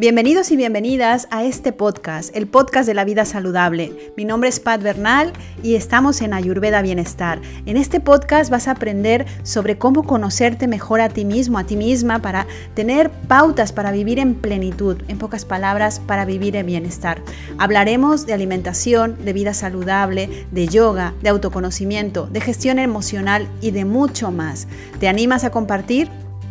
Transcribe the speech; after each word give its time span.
Bienvenidos 0.00 0.52
y 0.52 0.56
bienvenidas 0.56 1.26
a 1.32 1.42
este 1.42 1.72
podcast, 1.72 2.30
el 2.36 2.46
podcast 2.46 2.86
de 2.86 2.94
la 2.94 3.04
vida 3.04 3.24
saludable. 3.24 4.12
Mi 4.16 4.24
nombre 4.24 4.48
es 4.48 4.60
Pat 4.60 4.80
Bernal 4.80 5.32
y 5.60 5.74
estamos 5.74 6.22
en 6.22 6.34
Ayurveda 6.34 6.82
Bienestar. 6.82 7.40
En 7.66 7.76
este 7.76 7.98
podcast 7.98 8.48
vas 8.48 8.68
a 8.68 8.70
aprender 8.70 9.26
sobre 9.42 9.76
cómo 9.76 10.04
conocerte 10.04 10.68
mejor 10.68 11.00
a 11.00 11.08
ti 11.08 11.24
mismo, 11.24 11.58
a 11.58 11.64
ti 11.64 11.74
misma, 11.74 12.22
para 12.22 12.46
tener 12.74 13.10
pautas 13.10 13.72
para 13.72 13.90
vivir 13.90 14.20
en 14.20 14.36
plenitud, 14.36 15.02
en 15.08 15.18
pocas 15.18 15.44
palabras, 15.44 15.98
para 15.98 16.24
vivir 16.24 16.54
en 16.54 16.66
bienestar. 16.66 17.20
Hablaremos 17.58 18.24
de 18.24 18.34
alimentación, 18.34 19.16
de 19.24 19.32
vida 19.32 19.52
saludable, 19.52 20.46
de 20.52 20.68
yoga, 20.68 21.14
de 21.22 21.30
autoconocimiento, 21.30 22.28
de 22.28 22.40
gestión 22.40 22.78
emocional 22.78 23.48
y 23.60 23.72
de 23.72 23.84
mucho 23.84 24.30
más. 24.30 24.68
¿Te 25.00 25.08
animas 25.08 25.42
a 25.42 25.50
compartir? 25.50 26.08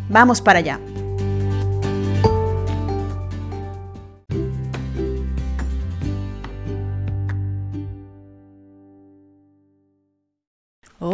Vamos 0.10 0.42
para 0.42 0.60
allá. 0.60 0.82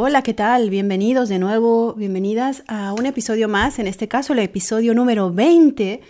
Hola, 0.06 0.22
¿qué 0.22 0.34
tal? 0.34 0.70
Bienvenidos 0.70 1.30
de 1.30 1.40
nuevo, 1.40 1.94
bienvenidas 1.94 2.66
a 2.68 2.92
un 2.92 3.06
episodio 3.06 3.48
más, 3.48 3.80
en 3.80 3.88
este 3.88 4.10
caso 4.10 4.34
el 4.34 4.40
episodio 4.40 4.94
número 4.94 5.32
20 5.32 6.02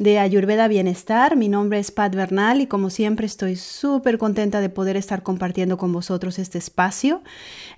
de 0.00 0.18
Ayurveda 0.18 0.66
Bienestar. 0.66 1.36
Mi 1.36 1.48
nombre 1.48 1.78
es 1.78 1.92
Pat 1.92 2.12
Bernal 2.12 2.60
y 2.60 2.66
como 2.66 2.90
siempre 2.90 3.24
estoy 3.24 3.54
súper 3.54 4.18
contenta 4.18 4.60
de 4.60 4.68
poder 4.68 4.96
estar 4.96 5.22
compartiendo 5.22 5.78
con 5.78 5.92
vosotros 5.92 6.40
este 6.40 6.58
espacio. 6.58 7.22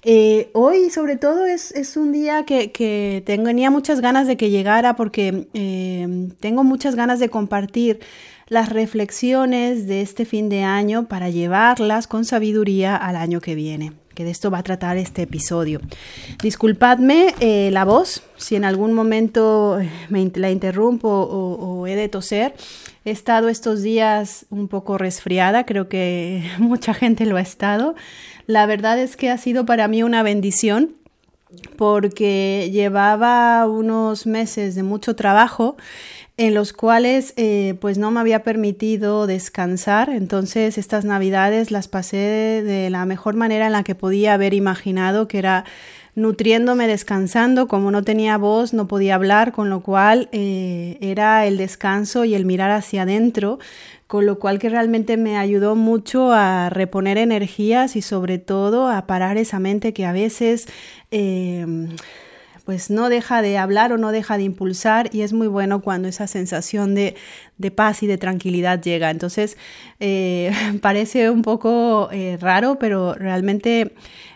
Eh, 0.04 0.48
hoy 0.54 0.88
sobre 0.88 1.16
todo 1.16 1.44
es, 1.44 1.96
un 1.98 2.12
día 2.12 2.46
que, 2.46 3.22
tenía 3.27 3.70
muchas 3.70 4.00
ganas 4.00 4.27
de 4.27 4.38
que 4.38 4.48
llegara 4.48 4.96
porque 4.96 5.48
eh, 5.52 6.30
tengo 6.41 6.64
muchas 6.64 6.94
ganas 6.94 7.20
de 7.20 7.28
compartir 7.28 8.00
las 8.46 8.70
reflexiones 8.70 9.86
de 9.86 10.00
este 10.00 10.24
fin 10.24 10.48
de 10.48 10.62
año 10.62 11.08
para 11.08 11.28
llevarlas 11.28 12.06
con 12.06 12.24
sabiduría 12.24 12.96
al 12.96 13.16
año 13.16 13.42
que 13.42 13.55
viene 13.55 13.92
que 14.19 14.24
de 14.24 14.33
esto 14.33 14.50
va 14.50 14.58
a 14.58 14.62
tratar 14.64 14.97
este 14.97 15.22
episodio. 15.22 15.80
Disculpadme 16.42 17.36
eh, 17.38 17.70
la 17.72 17.84
voz, 17.84 18.24
si 18.36 18.56
en 18.56 18.64
algún 18.64 18.92
momento 18.92 19.78
eh, 19.78 19.88
me 20.08 20.28
la 20.34 20.50
interrumpo 20.50 21.08
o, 21.08 21.86
he 21.86 21.94
de 21.94 22.08
toser. 22.08 22.52
He 23.05 23.12
estado 23.12 23.48
estos 23.48 23.80
días 23.80 24.44
un 24.50 24.66
poco 24.66 24.98
resfriada, 24.98 25.62
creo 25.62 25.89
que 25.89 26.42
mucha 26.58 26.94
gente 26.94 27.27
lo 27.27 27.36
ha 27.36 27.41
estado. 27.41 27.94
La 28.48 28.66
verdad 28.66 28.98
es 28.98 29.16
que 29.16 29.30
ha 29.30 29.39
sido 29.39 29.64
para 29.64 29.86
mí 29.86 30.02
una 30.02 30.24
bendición 30.24 30.96
porque 31.77 32.70
llevaba 32.72 33.69
unos 33.69 34.27
meses 34.27 34.74
de 34.74 34.83
mucho 34.83 35.14
trabajo 35.14 35.77
en 36.39 36.55
los 36.55 36.72
cuales 36.72 37.34
eh, 37.36 37.75
pues 37.81 37.98
no 37.98 38.12
me 38.12 38.20
había 38.20 38.44
permitido 38.44 39.27
descansar. 39.27 40.08
Entonces 40.08 40.78
estas 40.78 41.05
navidades 41.05 41.72
las 41.72 41.89
pasé 41.89 42.62
de, 42.64 42.89
la 42.91 43.05
mejor 43.06 43.34
manera 43.34 43.67
en 43.67 43.72
la 43.72 43.83
que 43.83 43.97
podía 43.97 44.34
haber 44.34 44.55
imaginado, 44.55 45.27
que 45.27 45.39
era 45.39 45.64
nutriéndome, 46.14 46.86
descansando. 46.86 47.67
Como 47.67 47.91
no 47.91 48.05
tenía 48.05 48.39
voz, 48.39 48.72
no 48.72 48.86
podía 48.86 49.17
hablar, 49.17 49.50
con 49.50 49.69
lo 49.69 49.83
cual 49.83 50.28
eh, 50.30 50.97
era 51.00 51.45
el 51.45 51.56
descanso 51.56 52.25
y 52.25 52.36
el 52.36 52.45
mirar 52.45 52.70
hacia 52.70 53.02
adentro, 53.02 53.58
con 54.06 54.25
lo 54.25 54.39
cual 54.39 54.61
que 54.61 54.69
realmente 54.69 55.17
me 55.17 55.36
ayudó 55.36 55.75
mucho 55.75 56.33
a 56.33 56.70
reponer 56.70 57.19
energías 57.19 57.97
y 57.97 58.02
sobre 58.02 58.39
todo 58.39 58.86
a 58.89 59.08
parar 59.08 59.39
esa 59.39 59.58
mente 59.58 59.92
que 59.92 60.06
a 60.06 60.12
veces... 60.12 60.69
Eh, 61.11 61.67
pues 62.69 62.91
no 62.91 63.08
deja 63.08 63.41
de 63.41 63.56
hablar 63.56 63.94
o 63.94 63.97
no 63.97 64.12
deja 64.12 64.36
de 64.36 64.42
impulsar 64.42 65.08
y 65.14 65.22
es 65.22 65.33
muy 65.33 65.47
bueno 65.47 65.80
cuando 65.80 66.06
esa 66.06 66.27
sensación 66.27 66.94
de, 66.94 67.16
paz 67.74 68.02
y 68.02 68.06
de 68.06 68.19
tranquilidad 68.19 68.78
llega. 68.83 69.11
Entonces, 69.11 69.56
eh, 70.00 70.52
parece 70.83 71.30
un 71.30 71.40
poco 71.40 72.11
eh, 72.12 72.36
raro, 72.39 72.77
pero 72.79 73.14
realmente 73.14 73.95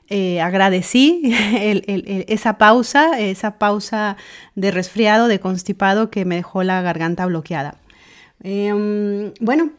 eh, 0.09 0.41
agradecí 0.41 1.21
esa 2.27 2.57
pausa, 2.57 3.21
esa 3.21 3.59
pausa 3.59 4.17
de 4.55 4.71
resfriado, 4.71 5.29
de 5.29 5.39
constipado 5.39 6.09
que 6.09 6.25
me 6.25 6.37
dejó 6.37 6.63
la 6.63 6.81
garganta 6.81 7.27
bloqueada. 7.27 7.77
Em, 8.43 9.35
bueno, 9.41 9.73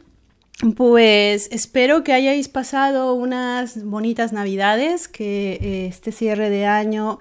pues 0.75 1.49
espero 1.51 2.03
que 2.03 2.13
hayáis 2.13 2.47
pasado 2.47 3.13
unas 3.13 3.83
bonitas 3.83 4.33
navidades, 4.33 5.07
que 5.07 5.87
este 5.87 6.11
cierre 6.11 6.49
de 6.49 6.65
año 6.65 7.19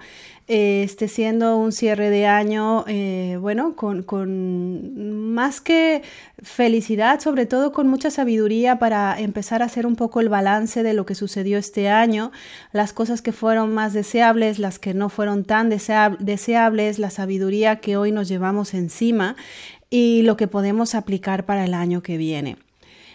eh, 0.49 0.83
esté 0.83 1.07
siendo 1.07 1.55
un 1.55 1.71
cierre 1.71 2.09
de 2.09 2.27
año, 2.27 2.83
eh, 2.87 3.37
bueno, 3.39 3.77
con, 3.77 4.03
más 5.33 5.61
que 5.61 6.01
felicidad, 6.41 7.21
sobre 7.21 7.45
todo 7.45 7.71
con 7.71 7.87
mucha 7.87 8.11
sabiduría 8.11 8.77
para 8.77 9.17
empezar 9.17 9.61
a 9.61 9.65
hacer 9.65 9.87
un 9.87 9.95
poco 9.95 10.19
el 10.19 10.27
balance 10.27 10.83
de 10.83 10.93
lo 10.93 11.05
que 11.05 11.15
sucedió 11.15 11.57
este 11.57 11.89
año, 11.89 12.33
las 12.73 12.91
cosas 12.91 13.21
que 13.21 13.31
fueron 13.31 13.73
más 13.73 13.93
deseables, 13.93 14.59
las 14.59 14.79
que 14.79 14.93
no 14.93 15.07
fueron 15.07 15.45
tan 15.45 15.69
deseables, 15.69 16.99
la 16.99 17.09
sabiduría 17.09 17.77
que 17.77 17.95
hoy 17.95 18.11
nos 18.11 18.27
llevamos 18.27 18.73
encima 18.73 19.37
y 19.89 20.23
lo 20.23 20.35
que 20.35 20.47
podemos 20.47 20.93
aplicar 20.93 21.45
para 21.45 21.63
el 21.63 21.73
año 21.73 22.03
que 22.03 22.17
viene. 22.17 22.57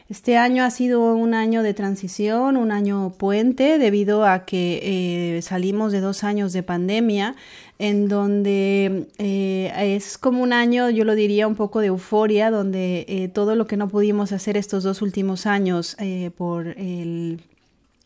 Este 0.08 0.38
año 0.38 0.64
ha 0.64 0.70
sido 0.70 1.14
un 1.14 1.34
año 1.34 1.62
de 1.62 1.74
transición, 1.74 2.56
un 2.56 2.72
año 2.72 3.12
puente, 3.18 3.78
debido 3.78 4.24
a 4.24 4.46
que 4.46 5.36
eh, 5.36 5.42
salimos 5.42 5.92
de 5.92 6.00
dos 6.00 6.24
años 6.24 6.54
de 6.54 6.62
pandemia, 6.62 7.36
en 7.78 8.08
donde 8.08 9.06
eh, 9.18 9.70
es 9.96 10.16
como 10.16 10.42
un 10.42 10.54
año, 10.54 10.88
yo 10.88 11.04
lo 11.04 11.14
diría, 11.14 11.46
un 11.46 11.56
poco 11.56 11.80
de 11.80 11.88
euforia, 11.88 12.50
donde 12.50 13.04
eh, 13.06 13.28
todo 13.28 13.54
lo 13.54 13.66
que 13.66 13.76
no 13.76 13.88
pudimos 13.88 14.32
hacer 14.32 14.56
estos 14.56 14.82
dos 14.82 15.02
últimos 15.02 15.44
años 15.44 15.94
por 16.38 16.68
el 16.68 17.42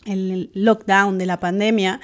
el 0.05 0.51
lockdown 0.55 1.19
de 1.19 1.27
la 1.27 1.39
pandemia, 1.39 2.01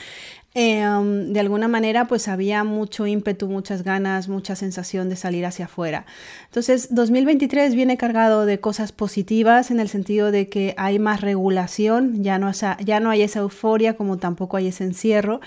Em, 0.54 1.34
de 1.34 1.40
alguna 1.40 1.68
manera 1.68 2.08
pues 2.08 2.26
había 2.26 2.64
mucho 2.64 3.06
ímpetu, 3.06 3.48
muchas 3.48 3.84
ganas, 3.84 4.28
mucha 4.28 4.56
sensación 4.56 5.10
de 5.10 5.14
salir 5.14 5.44
hacia 5.44 5.66
afuera. 5.66 6.06
Entonces 6.46 6.88
2023 6.94 7.74
viene 7.74 7.98
cargado 7.98 8.46
de 8.46 8.58
cosas 8.58 8.90
positivas 8.92 9.70
en 9.70 9.78
el 9.78 9.90
sentido 9.90 10.30
de 10.30 10.48
que 10.48 10.74
hay 10.78 10.98
más 10.98 11.20
regulación, 11.20 12.22
ya 12.24 12.38
no, 12.38 12.50
ya 12.52 12.98
no 12.98 13.10
hay 13.10 13.22
esa 13.22 13.40
euforia 13.40 13.94
como 13.94 14.16
tampoco 14.16 14.56
hay 14.56 14.68
ese 14.68 14.84
encierro, 14.84 15.40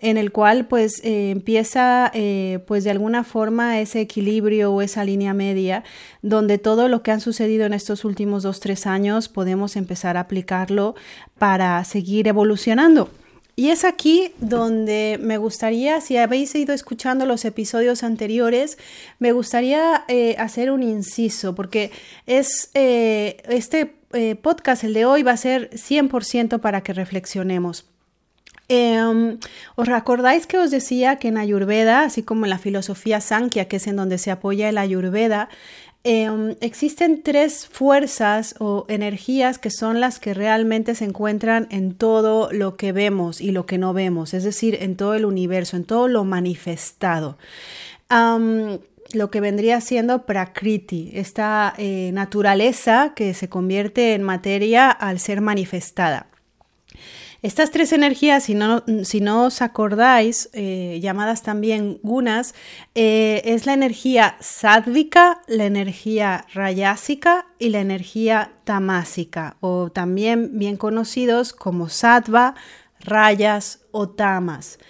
en 0.00 0.16
el 0.16 0.32
cual 0.32 0.66
pues 0.66 1.00
eh, 1.04 1.30
empieza 1.30 2.10
eh, 2.12 2.58
pues 2.66 2.82
de 2.82 2.90
alguna 2.90 3.22
forma 3.22 3.78
ese 3.78 4.00
equilibrio 4.00 4.72
o 4.74 4.82
esa 4.82 5.04
línea 5.04 5.34
media 5.34 5.84
donde 6.20 6.58
todo 6.58 6.88
lo 6.88 7.04
que 7.04 7.12
han 7.12 7.20
sucedido 7.20 7.64
en 7.64 7.74
estos 7.74 8.04
últimos 8.04 8.42
dos, 8.42 8.58
tres 8.58 8.88
años 8.88 9.28
podemos 9.28 9.76
empezar 9.76 10.16
a 10.16 10.20
aplicarlo 10.20 10.96
para 11.38 11.82
seguir 11.84 12.26
evolucionando. 12.26 13.08
Y 13.58 13.70
es 13.70 13.84
aquí 13.84 14.30
donde 14.38 15.18
me 15.20 15.36
gustaría, 15.36 16.00
si 16.00 16.16
habéis 16.16 16.54
ido 16.54 16.72
escuchando 16.72 17.26
los 17.26 17.44
episodios 17.44 18.04
anteriores, 18.04 18.78
me 19.18 19.32
gustaría 19.32 20.04
eh, 20.06 20.36
hacer 20.38 20.70
un 20.70 20.84
inciso, 20.84 21.56
porque 21.56 21.90
es 22.26 22.70
eh, 22.74 23.42
este 23.48 23.96
eh, 24.12 24.36
podcast, 24.36 24.84
el 24.84 24.94
de 24.94 25.06
hoy, 25.06 25.24
va 25.24 25.32
a 25.32 25.36
ser 25.36 25.70
100% 25.70 26.60
para 26.60 26.82
que 26.82 26.92
reflexionemos. 26.92 27.84
Em, 28.68 29.38
¿Os 29.74 29.88
recordáis 29.88 30.46
que 30.46 30.58
os 30.58 30.70
decía 30.70 31.16
que 31.16 31.26
en 31.26 31.36
Ayurveda, 31.36 32.02
así 32.02 32.22
como 32.22 32.44
en 32.44 32.50
la 32.50 32.58
filosofía 32.58 33.20
Sankhya, 33.20 33.64
que 33.64 33.76
es 33.76 33.88
en 33.88 33.96
donde 33.96 34.18
se 34.18 34.30
apoya 34.30 34.68
el 34.68 34.78
Ayurveda, 34.78 35.48
Em, 36.04 36.54
existen 36.60 37.22
tres 37.22 37.66
fuerzas 37.66 38.54
o 38.60 38.86
energías 38.88 39.58
que 39.58 39.70
son 39.70 40.00
las 40.00 40.20
que 40.20 40.32
realmente 40.32 40.94
se 40.94 41.04
encuentran 41.04 41.66
en 41.70 41.94
todo 41.94 42.50
lo 42.52 42.76
que 42.76 42.92
vemos 42.92 43.40
y 43.40 43.50
lo 43.50 43.66
que 43.66 43.78
no 43.78 43.92
vemos, 43.92 44.32
es 44.32 44.44
decir, 44.44 44.78
en 44.80 44.96
todo 44.96 45.14
el 45.14 45.24
universo, 45.24 45.76
en 45.76 45.84
todo 45.84 46.08
lo 46.08 46.24
manifestado. 46.24 47.36
lo 49.14 49.30
que 49.30 49.40
vendría 49.40 49.80
siendo 49.80 50.26
Prakriti, 50.26 51.10
esta 51.14 51.74
eh, 51.78 52.10
naturaleza 52.12 53.12
que 53.16 53.32
se 53.32 53.48
convierte 53.48 54.14
en 54.14 54.22
materia 54.22 54.90
al 54.90 55.18
ser 55.18 55.40
manifestada. 55.40 56.26
Estas 57.40 57.70
tres 57.70 57.92
energías, 57.92 58.42
si 58.42 58.54
no, 58.54 59.44
os 59.44 59.62
acordáis, 59.62 60.50
eh, 60.54 60.98
llamadas 61.00 61.44
también 61.44 62.00
gunas, 62.02 62.52
eh, 62.96 63.42
es 63.44 63.64
la 63.64 63.74
energía 63.74 64.36
sádvica, 64.40 65.40
la 65.46 65.66
energía 65.66 66.46
rayásica 66.52 67.46
y 67.60 67.68
la 67.68 67.78
energía 67.78 68.54
tamásica, 68.64 69.56
o 69.60 69.92
también 69.92 70.58
bien 70.58 70.76
conocidos 70.76 71.52
como 71.52 71.88
sattva, 71.88 72.56
rayas 72.98 73.82
o 73.92 74.08
tamas. 74.08 74.80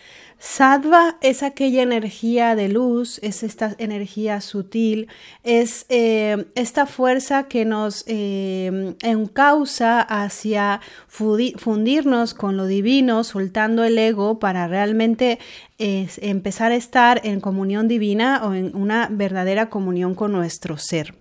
Sattva 0.41 1.17
es 1.21 1.43
aquella 1.43 1.83
energía 1.83 2.55
de 2.55 2.69
luz, 2.69 3.19
es 3.23 3.43
esta 3.43 3.75
energía 3.79 4.41
sutil, 4.41 5.09
es 5.43 5.85
eh, 5.89 6.47
esta 6.55 6.87
fuerza 6.87 7.49
que 7.49 7.65
nos 7.65 8.05
eh, 8.07 8.95
encausa 9.03 10.01
hacia 10.01 10.81
fundirnos 11.09 12.35
con 12.35 12.57
lo 12.57 12.67
divino, 12.67 13.25
soltando 13.25 13.83
el 13.83 13.99
ego 13.99 14.39
para 14.39 14.69
realmente 14.69 15.41
empezar 15.79 16.73
a 16.73 16.77
estar 16.77 17.21
en 17.25 17.41
comunión 17.41 17.87
divina 17.87 18.43
o 18.45 18.55
en 18.55 18.75
una 18.77 19.09
verdadera 19.11 19.71
comunión 19.71 20.15
con 20.15 20.33
nuestro 20.33 20.77
ser. 20.77 21.15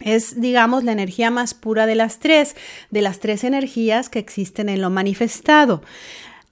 Es, 0.00 0.40
digamos, 0.40 0.84
la 0.84 0.92
energía 0.92 1.30
más 1.30 1.54
pura 1.54 1.86
de 1.86 1.94
las 1.94 2.18
tres, 2.18 2.54
de 2.90 3.00
las 3.00 3.18
tres 3.18 3.44
energías 3.44 4.10
que 4.10 4.18
existen 4.18 4.68
en 4.68 4.82
lo 4.82 4.90
manifestado. 4.90 5.82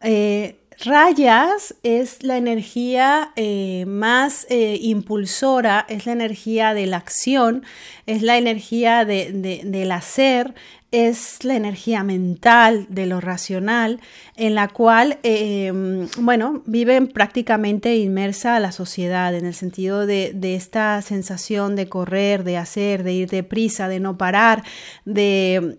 Eh, 0.00 0.56
Rayas 0.80 1.74
es 1.82 2.22
la 2.22 2.36
energía 2.36 3.32
eh, 3.36 3.84
más 3.86 4.46
eh, 4.50 4.78
impulsora, 4.80 5.86
es 5.88 6.06
la 6.06 6.12
energía 6.12 6.74
de 6.74 6.86
la 6.86 6.96
acción, 6.96 7.64
es 8.06 8.22
la 8.22 8.38
energía 8.38 9.04
del 9.04 9.92
hacer, 9.92 10.54
es 10.90 11.42
la 11.44 11.56
energía 11.56 12.02
mental 12.04 12.86
de 12.88 13.06
lo 13.06 13.20
racional, 13.20 14.00
en 14.36 14.56
la 14.56 14.66
cual, 14.68 15.18
em, 15.22 16.08
bueno, 16.18 16.62
viven 16.66 17.06
prácticamente 17.06 17.96
inmersa 17.96 18.58
la 18.58 18.72
sociedad, 18.72 19.32
en 19.34 19.46
el 19.46 19.54
sentido 19.54 20.06
de, 20.06 20.34
esta 20.54 21.00
sensación 21.02 21.76
de 21.76 21.88
correr, 21.88 22.42
de 22.42 22.56
hacer, 22.56 23.04
de 23.04 23.12
ir 23.12 23.30
deprisa, 23.30 23.88
de 23.88 24.00
no 24.00 24.18
parar, 24.18 24.64
de, 25.04 25.78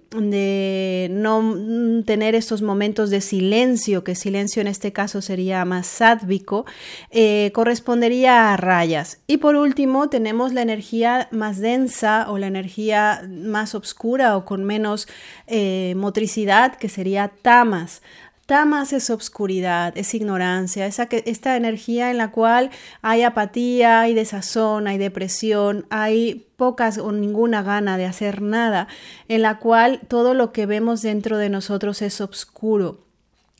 no 1.11 2.03
tener 2.05 2.35
estos 2.35 2.61
momentos 2.61 3.09
de 3.09 3.21
silencio, 3.21 4.03
que 4.03 4.15
silencio 4.15 4.61
en 4.61 4.67
este 4.67 4.93
caso 4.93 5.21
sería 5.21 5.65
más 5.65 5.87
sádvico, 5.87 6.65
eh, 7.11 7.51
correspondería 7.53 8.53
a 8.53 8.57
rayas. 8.57 9.19
Y 9.27 9.37
por 9.37 9.55
último, 9.55 10.09
tenemos 10.09 10.53
la 10.53 10.61
energía 10.61 11.27
más 11.31 11.59
densa 11.59 12.27
o 12.29 12.37
la 12.37 12.47
energía 12.47 13.27
más 13.29 13.75
oscura 13.75 14.37
o 14.37 14.45
con 14.45 14.63
menos 14.63 15.07
eh, 15.47 15.93
motricidad, 15.97 16.75
que 16.75 16.89
sería 16.89 17.31
tamas. 17.41 18.01
Tamas 18.45 18.93
es 18.93 19.09
obscuridad, 19.09 19.97
es 19.97 20.13
ignorancia, 20.13 20.85
esa 20.85 21.07
esta 21.09 21.57
energía 21.57 22.11
en 22.11 22.19
la 22.19 22.29
cual 22.29 22.69
hay 23.01 23.23
apatía, 23.23 24.01
hay 24.01 24.13
desazón, 24.13 24.87
hay 24.87 24.99
depresión, 24.99 25.87
hay 25.89 26.45
pocas 26.55 26.99
o 26.99 27.11
ninguna 27.11 27.63
gana 27.63 27.97
de 27.97 28.05
hacer 28.05 28.43
nada, 28.43 28.87
en 29.29 29.41
la 29.41 29.57
cual 29.57 30.01
todo 30.07 30.35
lo 30.35 30.51
que 30.51 30.67
vemos 30.67 31.01
dentro 31.01 31.39
de 31.39 31.49
nosotros 31.49 32.03
es 32.03 32.21
oscuro. 32.21 33.04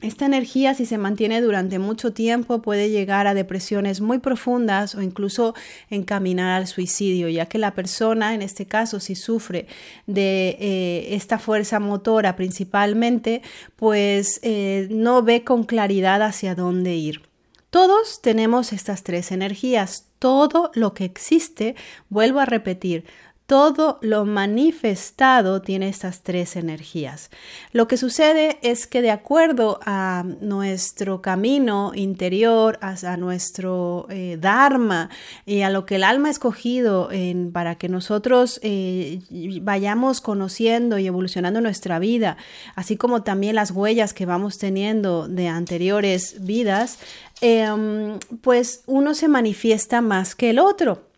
Esta 0.06 0.28
energía, 0.28 0.76
si 0.76 0.86
se 0.86 1.00
mantiene 1.00 1.42
durante 1.42 1.80
mucho 1.80 2.14
tiempo, 2.14 2.62
puede 2.62 2.92
llegar 2.92 3.26
a 3.26 3.34
depresiones 3.34 4.02
muy 4.02 4.20
profundas 4.20 4.94
o 4.94 5.02
incluso 5.02 5.56
encaminar 5.90 6.52
al 6.62 6.68
suicidio, 6.68 7.28
ya 7.28 7.48
que 7.48 7.58
la 7.58 7.74
persona, 7.74 8.36
en 8.36 8.44
este 8.44 8.68
caso, 8.68 9.00
si 9.00 9.16
sufre 9.16 9.66
de 10.06 10.58
eh, 10.60 11.16
esta 11.16 11.40
fuerza 11.40 11.80
motora 11.80 12.36
principalmente, 12.36 13.42
pues 13.78 14.40
eh, 14.44 14.88
no 14.92 15.24
ve 15.24 15.44
con 15.44 15.64
claridad 15.64 16.22
hacia 16.22 16.54
dónde 16.54 16.94
ir. 16.94 17.24
Todos 17.72 18.22
tenemos 18.22 18.74
estas 18.74 19.02
tres 19.02 19.32
energías. 19.32 20.06
Todo 20.20 20.70
lo 20.76 20.94
que 20.94 21.06
existe, 21.06 21.76
vuelvo 22.10 22.40
a 22.42 22.46
repetir, 22.46 23.06
todo 23.46 24.00
lo 24.02 24.26
manifestado 24.26 25.62
tiene 25.62 25.88
estas 25.88 26.22
tres 26.22 26.56
energías. 26.56 27.30
Lo 27.74 27.88
que 27.88 27.98
sucede 27.98 28.58
es 28.64 28.88
que 28.88 29.04
de 29.04 29.12
acuerdo 29.12 29.80
a 29.86 30.26
nuestro 30.42 31.22
camino 31.22 31.92
interior, 31.94 32.80
a, 32.82 33.18
nuestro 33.18 34.08
eh, 34.10 34.38
Dharma 34.40 35.10
y 35.46 35.62
a 35.62 35.70
lo 35.70 35.86
que 35.86 35.96
el 35.96 36.04
alma 36.04 36.30
ha 36.30 36.32
escogido 36.32 37.10
para 37.54 37.76
que 37.76 37.88
nosotros 37.88 38.60
eh, 38.64 39.20
vayamos 39.62 40.22
conociendo 40.22 40.98
y 40.98 41.06
evolucionando 41.06 41.62
nuestra 41.62 42.00
vida, 42.00 42.38
así 42.76 42.98
como 42.98 43.22
también 43.22 43.56
las 43.56 43.72
huellas 43.72 44.14
que 44.14 44.26
vamos 44.26 44.58
teniendo 44.58 45.28
de 45.28 45.48
anteriores 45.48 46.44
vidas, 46.44 46.98
em, 47.42 48.18
pues 48.42 48.82
uno 48.88 49.14
se 49.14 49.28
manifiesta 49.28 50.02
más 50.02 50.36
que 50.36 50.50
el 50.50 50.60
otro 50.60 51.15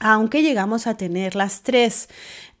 aunque 0.00 0.42
llegamos 0.42 0.86
a 0.86 0.96
tener 0.96 1.34
las 1.34 1.62
tres. 1.62 2.08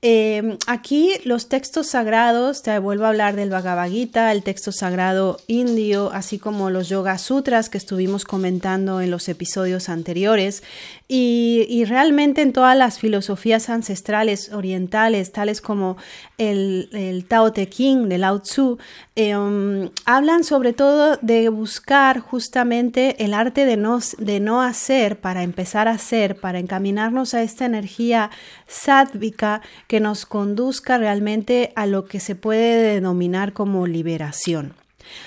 Em, 0.00 0.58
aquí 0.68 1.14
los 1.24 1.48
textos 1.48 1.88
sagrados, 1.88 2.62
te 2.62 2.78
vuelvo 2.78 3.04
a 3.04 3.08
hablar 3.08 3.34
del 3.34 3.50
Bhagavad 3.50 3.90
Gita, 3.90 4.30
el 4.30 4.44
texto 4.44 4.70
sagrado 4.70 5.40
indio, 5.48 6.12
así 6.12 6.38
como 6.38 6.70
los 6.70 6.88
Yoga 6.88 7.18
Sutras 7.18 7.68
que 7.68 7.78
estuvimos 7.78 8.24
comentando 8.24 9.00
en 9.00 9.10
los 9.10 9.28
episodios 9.28 9.88
anteriores, 9.88 10.62
y, 11.10 11.84
realmente 11.86 12.42
en 12.42 12.52
todas 12.52 12.76
las 12.76 12.98
filosofías 12.98 13.70
ancestrales 13.70 14.52
orientales, 14.52 15.32
tales 15.32 15.62
como 15.62 15.96
el, 16.36 17.24
Tao 17.26 17.50
Te 17.50 17.66
Ching 17.66 18.10
de 18.10 18.18
Lao 18.18 18.40
Tzu, 18.40 18.76
em, 19.16 19.88
hablan 20.04 20.44
sobre 20.44 20.74
todo 20.74 21.16
de 21.22 21.48
buscar 21.48 22.20
justamente 22.20 23.24
el 23.24 23.32
arte 23.32 23.64
de 23.64 23.78
no, 23.78 24.00
de 24.18 24.40
no 24.40 24.60
hacer 24.60 25.18
para 25.18 25.42
empezar 25.44 25.88
a 25.88 25.92
hacer, 25.92 26.36
para 26.36 26.58
encaminarnos 26.58 27.32
a 27.32 27.42
esta 27.42 27.64
energía 27.64 28.30
sádvica 28.66 29.62
que 29.86 30.00
nos 30.00 30.26
conduzca 30.26 30.98
realmente 30.98 31.72
a 31.74 31.86
lo 31.86 32.04
que 32.04 32.20
se 32.20 32.34
puede 32.34 32.94
denominar 32.94 33.54
como 33.54 33.86
liberación. 33.86 34.74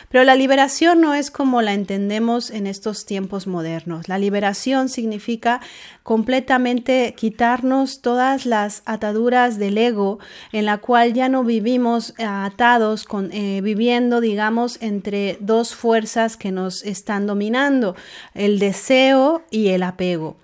Pero 0.10 0.24
la 0.24 0.36
liberación 0.36 1.02
no 1.02 1.14
es 1.14 1.32
como 1.32 1.62
la 1.62 1.74
entendemos 1.74 2.52
en 2.52 2.68
estos 2.68 3.06
tiempos 3.06 3.48
modernos. 3.48 4.08
La 4.08 4.18
liberación 4.18 4.90
significa 4.90 5.62
completamente 6.04 7.14
quitarnos 7.16 8.02
todas 8.02 8.46
las 8.46 8.82
ataduras 8.86 9.58
del 9.58 9.78
ego 9.78 10.20
en 10.52 10.66
la 10.66 10.80
cual 10.80 11.14
ya 11.14 11.30
no 11.30 11.44
vivimos 11.44 12.14
atados, 12.20 13.04
con, 13.04 13.32
eh, 13.32 13.62
viviendo, 13.62 14.22
digamos, 14.22 14.82
entre 14.82 15.38
dos 15.40 15.76
fuerzas 15.76 16.38
que 16.38 16.52
nos 16.52 16.84
están 16.84 17.28
dominando, 17.28 17.96
el 18.34 18.60
deseo 18.60 19.44
y 19.52 19.70
el 19.70 19.84
apego 19.84 20.38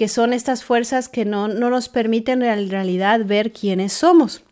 que 0.00 0.08
son 0.08 0.32
estas 0.32 0.64
fuerzas 0.64 1.10
que 1.10 1.26
no, 1.26 1.46
nos 1.46 1.90
permiten 1.90 2.42
en 2.42 2.70
realidad 2.70 3.20
ver 3.26 3.52
quiénes 3.52 3.92
somos. 3.92 4.42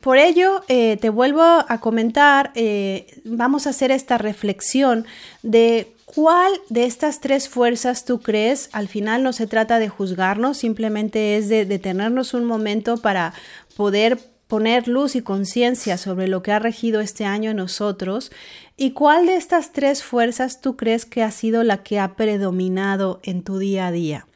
Por 0.00 0.18
ello, 0.18 0.62
eh, 0.68 0.96
te 1.00 1.10
vuelvo 1.10 1.42
a 1.42 1.78
comentar, 1.80 2.52
eh, 2.54 3.06
vamos 3.24 3.66
a 3.66 3.70
hacer 3.70 3.90
esta 3.90 4.18
reflexión 4.18 5.06
de 5.42 5.92
cuál 6.04 6.52
de 6.68 6.84
estas 6.84 7.20
tres 7.20 7.48
fuerzas 7.48 8.04
tú 8.04 8.20
crees. 8.20 8.70
Al 8.72 8.88
final 8.88 9.22
no 9.22 9.32
se 9.32 9.46
trata 9.46 9.78
de 9.78 9.88
juzgarnos, 9.88 10.58
simplemente 10.58 11.36
es 11.36 11.48
de 11.48 11.64
detenernos 11.64 12.34
un 12.34 12.44
momento 12.44 12.96
para 12.96 13.34
poder 13.76 14.18
poner 14.48 14.88
luz 14.88 15.14
y 15.14 15.22
conciencia 15.22 15.98
sobre 15.98 16.26
lo 16.26 16.42
que 16.42 16.52
ha 16.52 16.58
regido 16.58 17.00
este 17.00 17.24
año 17.26 17.50
en 17.50 17.58
nosotros 17.58 18.32
y 18.76 18.92
cuál 18.92 19.26
de 19.26 19.36
estas 19.36 19.72
tres 19.72 20.02
fuerzas 20.02 20.62
tú 20.62 20.76
crees 20.76 21.04
que 21.04 21.22
ha 21.22 21.30
sido 21.30 21.62
la 21.64 21.82
que 21.82 22.00
ha 22.00 22.14
predominado 22.14 23.20
en 23.22 23.42
tu 23.42 23.58
día 23.58 23.88
a 23.88 23.92
día. 23.92 24.27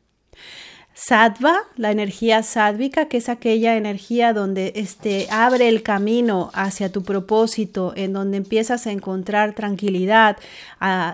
Sattva, 0.94 1.54
la 1.76 1.90
energía 1.90 2.42
sádvica, 2.42 3.06
que 3.06 3.16
es 3.16 3.30
aquella 3.30 3.76
energía 3.78 4.34
donde 4.34 4.74
este, 4.76 5.26
abre 5.30 5.68
el 5.68 5.82
camino 5.82 6.50
hacia 6.52 6.92
tu 6.92 7.02
propósito, 7.02 7.94
en 7.96 8.12
donde 8.12 8.36
empiezas 8.36 8.86
a 8.86 8.92
encontrar 8.92 9.54
tranquilidad, 9.54 10.36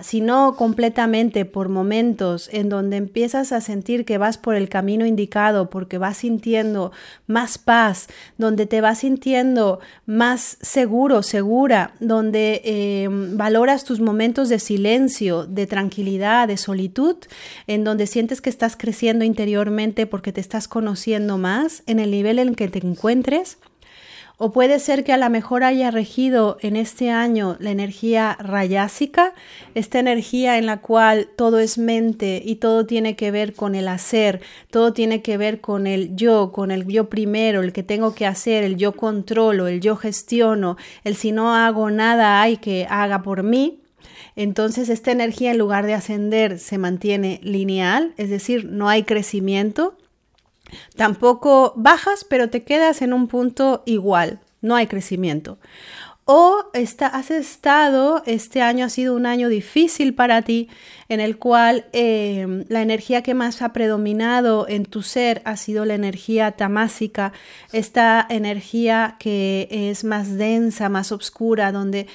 si 0.02 0.20
no 0.20 0.56
completamente 0.56 1.44
por 1.44 1.68
momentos, 1.68 2.50
en 2.52 2.68
donde 2.68 2.96
empiezas 2.96 3.52
a 3.52 3.60
sentir 3.60 4.04
que 4.04 4.18
vas 4.18 4.36
por 4.36 4.56
el 4.56 4.68
camino 4.68 5.06
indicado, 5.06 5.70
porque 5.70 5.96
vas 5.96 6.18
sintiendo 6.18 6.90
más 7.28 7.56
paz, 7.56 8.08
donde 8.36 8.66
te 8.66 8.80
vas 8.80 8.98
sintiendo 8.98 9.78
más 10.06 10.58
seguro, 10.60 11.22
segura, 11.22 11.92
donde 12.00 12.62
em, 12.64 13.36
valoras 13.36 13.84
tus 13.84 14.00
momentos 14.00 14.48
de 14.48 14.58
silencio, 14.58 15.46
de 15.46 15.68
tranquilidad, 15.68 16.48
de 16.48 16.56
solitud, 16.56 17.16
en 17.68 17.84
donde 17.84 18.08
sientes 18.08 18.40
que 18.40 18.50
estás 18.50 18.76
creciendo 18.76 19.24
interiormente 19.24 19.67
porque 20.06 20.32
te 20.32 20.40
estás 20.40 20.68
conociendo 20.68 21.38
más 21.38 21.82
en 21.86 21.98
el 21.98 22.10
nivel 22.10 22.38
en 22.38 22.54
que 22.54 22.68
te 22.68 22.78
encuentres. 22.78 23.58
O 24.40 24.52
puede 24.52 24.78
ser 24.78 25.02
que 25.02 25.12
a 25.12 25.16
lo 25.16 25.28
mejor 25.30 25.64
haya 25.64 25.90
regido 25.90 26.58
en 26.60 26.76
este 26.76 27.10
año 27.10 27.56
la 27.58 27.72
energía 27.72 28.36
rayásica, 28.38 29.34
esta 29.74 29.98
energía 29.98 30.58
en 30.58 30.66
la 30.66 30.80
cual 30.80 31.28
todo 31.34 31.58
es 31.58 31.76
mente 31.76 32.40
y 32.44 32.56
todo 32.56 32.86
tiene 32.86 33.16
que 33.16 33.32
ver 33.32 33.54
con 33.54 33.74
el 33.74 33.88
hacer, 33.88 34.40
todo 34.70 34.92
tiene 34.92 35.22
que 35.22 35.38
ver 35.38 35.60
con 35.60 35.88
el 35.88 36.14
yo, 36.14 36.52
con 36.52 36.70
el 36.70 36.86
yo 36.86 37.08
primero, 37.08 37.62
el 37.62 37.72
que 37.72 37.82
tengo 37.82 38.14
que 38.14 38.26
hacer, 38.26 38.62
el 38.62 38.76
yo 38.76 38.92
controlo, 38.92 39.66
el 39.66 39.80
yo 39.80 39.96
gestiono, 39.96 40.76
el 41.02 41.16
si 41.16 41.32
no 41.32 41.56
hago 41.56 41.90
nada 41.90 42.40
hay 42.40 42.58
que 42.58 42.86
haga 42.88 43.22
por 43.22 43.42
mí. 43.42 43.80
Entonces 44.38 44.88
esta 44.88 45.10
energía 45.10 45.50
en 45.50 45.58
lugar 45.58 45.84
de 45.84 45.94
ascender 45.94 46.60
se 46.60 46.78
mantiene 46.78 47.40
lineal, 47.42 48.14
es 48.18 48.30
decir, 48.30 48.66
no 48.66 48.88
hay 48.88 49.02
crecimiento. 49.02 49.98
Tampoco 50.94 51.72
bajas, 51.74 52.22
pero 52.22 52.48
te 52.48 52.62
quedas 52.62 53.02
en 53.02 53.12
un 53.12 53.26
punto 53.26 53.82
igual, 53.84 54.38
no 54.60 54.76
hay 54.76 54.86
crecimiento. 54.86 55.58
O 56.24 56.66
has 56.72 57.30
estado, 57.32 58.22
este 58.26 58.62
año 58.62 58.84
ha 58.84 58.90
sido 58.90 59.16
un 59.16 59.26
año 59.26 59.48
difícil 59.48 60.14
para 60.14 60.42
ti, 60.42 60.68
en 61.08 61.20
el 61.20 61.38
cual 61.38 61.86
em, 61.92 62.64
la 62.68 62.82
energía 62.82 63.22
que 63.22 63.34
más 63.34 63.62
ha 63.62 63.72
predominado 63.72 64.66
en 64.68 64.84
tu 64.84 65.02
ser 65.02 65.40
ha 65.44 65.56
sido 65.56 65.84
la 65.84 65.94
energía 65.94 66.52
tamásica, 66.52 67.32
esta 67.72 68.26
energía 68.28 69.16
que 69.18 69.68
es 69.70 70.04
más 70.04 70.36
densa, 70.36 70.88
más 70.88 71.10
oscura, 71.12 71.72
donde 71.72 72.06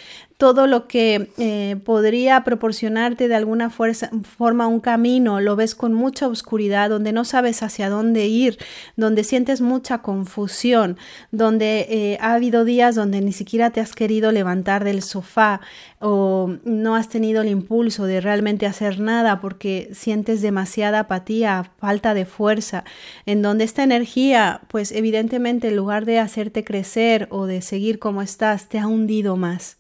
todo 0.44 0.68
lo 0.68 0.88
que 0.90 1.30
eh, 1.38 1.78
podría 1.86 2.44
proporcionarte 2.44 3.30
de 3.30 3.36
alguna 3.36 3.70
forma 3.70 4.68
un 4.68 4.82
camino, 4.82 5.40
lo 5.40 5.56
ves 5.56 5.74
con 5.74 5.94
mucha 5.94 6.28
oscuridad, 6.28 6.90
donde 6.90 7.14
no 7.14 7.24
sabes 7.24 7.64
hacia 7.64 7.90
dónde 7.90 8.28
ir, 8.28 8.58
donde 8.98 9.24
sientes 9.24 9.62
mucha 9.62 10.00
confusión, 10.00 10.98
donde 11.32 11.88
eh, 11.90 12.18
ha 12.20 12.34
habido 12.34 12.66
días 12.66 12.94
donde 12.94 13.22
ni 13.22 13.32
siquiera 13.32 13.70
te 13.70 13.80
has 13.80 13.94
querido 13.94 14.34
levantar 14.34 14.84
del 14.84 15.02
sofá 15.02 15.62
o 16.06 16.58
no 16.66 16.96
has 16.96 17.08
tenido 17.08 17.42
el 17.42 17.48
impulso 17.48 18.04
de 18.04 18.20
realmente 18.20 18.66
hacer 18.66 19.00
nada 19.00 19.40
porque 19.40 19.90
sientes 19.94 20.42
demasiada 20.42 21.00
apatía, 21.00 21.72
falta 21.78 22.14
de 22.14 22.26
fuerza, 22.26 22.84
en 23.26 23.42
donde 23.42 23.64
esta 23.64 23.84
energía, 23.84 24.62
pues 24.68 24.92
evidentemente 24.92 25.70
en 25.70 25.78
lugar 25.78 26.04
de 26.04 26.20
hacerte 26.20 26.66
crecer 26.66 27.30
o 27.32 27.46
de 27.46 27.62
seguir 27.62 28.00
como 28.00 28.22
estás, 28.22 28.68
te 28.68 28.80
ha 28.80 28.88
hundido 28.88 29.38
más. 29.38 29.78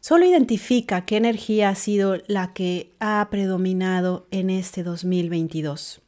Solo 0.00 0.26
identifica 0.26 1.06
qué 1.06 1.16
energía 1.16 1.70
ha 1.70 1.74
sido 1.76 2.18
la 2.26 2.52
que 2.52 2.92
ha 3.00 3.26
predominado 3.30 4.26
en 4.30 4.50
este 4.50 4.82
2022. 4.82 6.02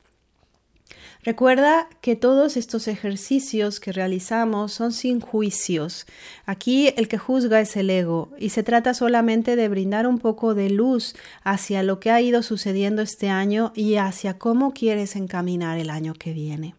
Recuerda 1.24 1.88
que 2.00 2.14
todos 2.14 2.56
estos 2.56 2.86
ejercicios 2.86 3.80
que 3.80 3.92
realizamos 3.92 4.72
son 4.72 4.92
sin 4.92 5.20
juicios. 5.20 6.06
Aquí 6.46 6.92
el 6.96 7.08
que 7.08 7.18
juzga 7.18 7.60
es 7.60 7.76
el 7.76 7.90
ego 7.90 8.30
y 8.38 8.50
se 8.50 8.62
trata 8.62 8.94
solamente 8.94 9.56
de 9.56 9.68
brindar 9.68 10.06
un 10.06 10.18
poco 10.18 10.54
de 10.54 10.70
luz 10.70 11.16
hacia 11.42 11.82
lo 11.82 11.98
que 11.98 12.10
ha 12.10 12.20
ido 12.20 12.42
sucediendo 12.42 13.02
este 13.02 13.28
año 13.28 13.72
y 13.74 13.96
hacia 13.96 14.38
cómo 14.38 14.72
quieres 14.72 15.16
encaminar 15.16 15.78
el 15.78 15.90
año 15.90 16.14
que 16.14 16.32
viene. 16.32 16.74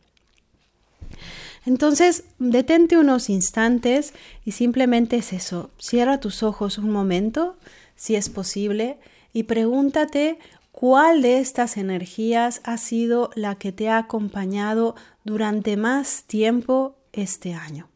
Entonces, 1.66 2.24
detente 2.40 2.98
unos 2.98 3.30
instantes 3.30 4.14
y 4.46 4.54
simplemente 4.54 5.18
es 5.18 5.34
eso. 5.34 5.70
Cierra 5.78 6.20
tus 6.20 6.44
ojos 6.44 6.78
un 6.78 6.90
momento, 6.90 7.58
si 7.96 8.16
es 8.16 8.30
posible, 8.30 8.98
y 9.34 9.44
pregúntate 9.44 10.40
cuál 10.80 11.22
de 11.22 11.40
estas 11.40 11.76
energías 11.76 12.62
ha 12.64 12.78
sido 12.78 13.32
la 13.36 13.56
que 13.56 13.74
te 13.74 13.90
ha 13.90 13.98
acompañado 13.98 14.96
durante 15.26 15.76
más 15.76 16.24
tiempo 16.24 16.96
este 17.12 17.54
año. 17.54 17.90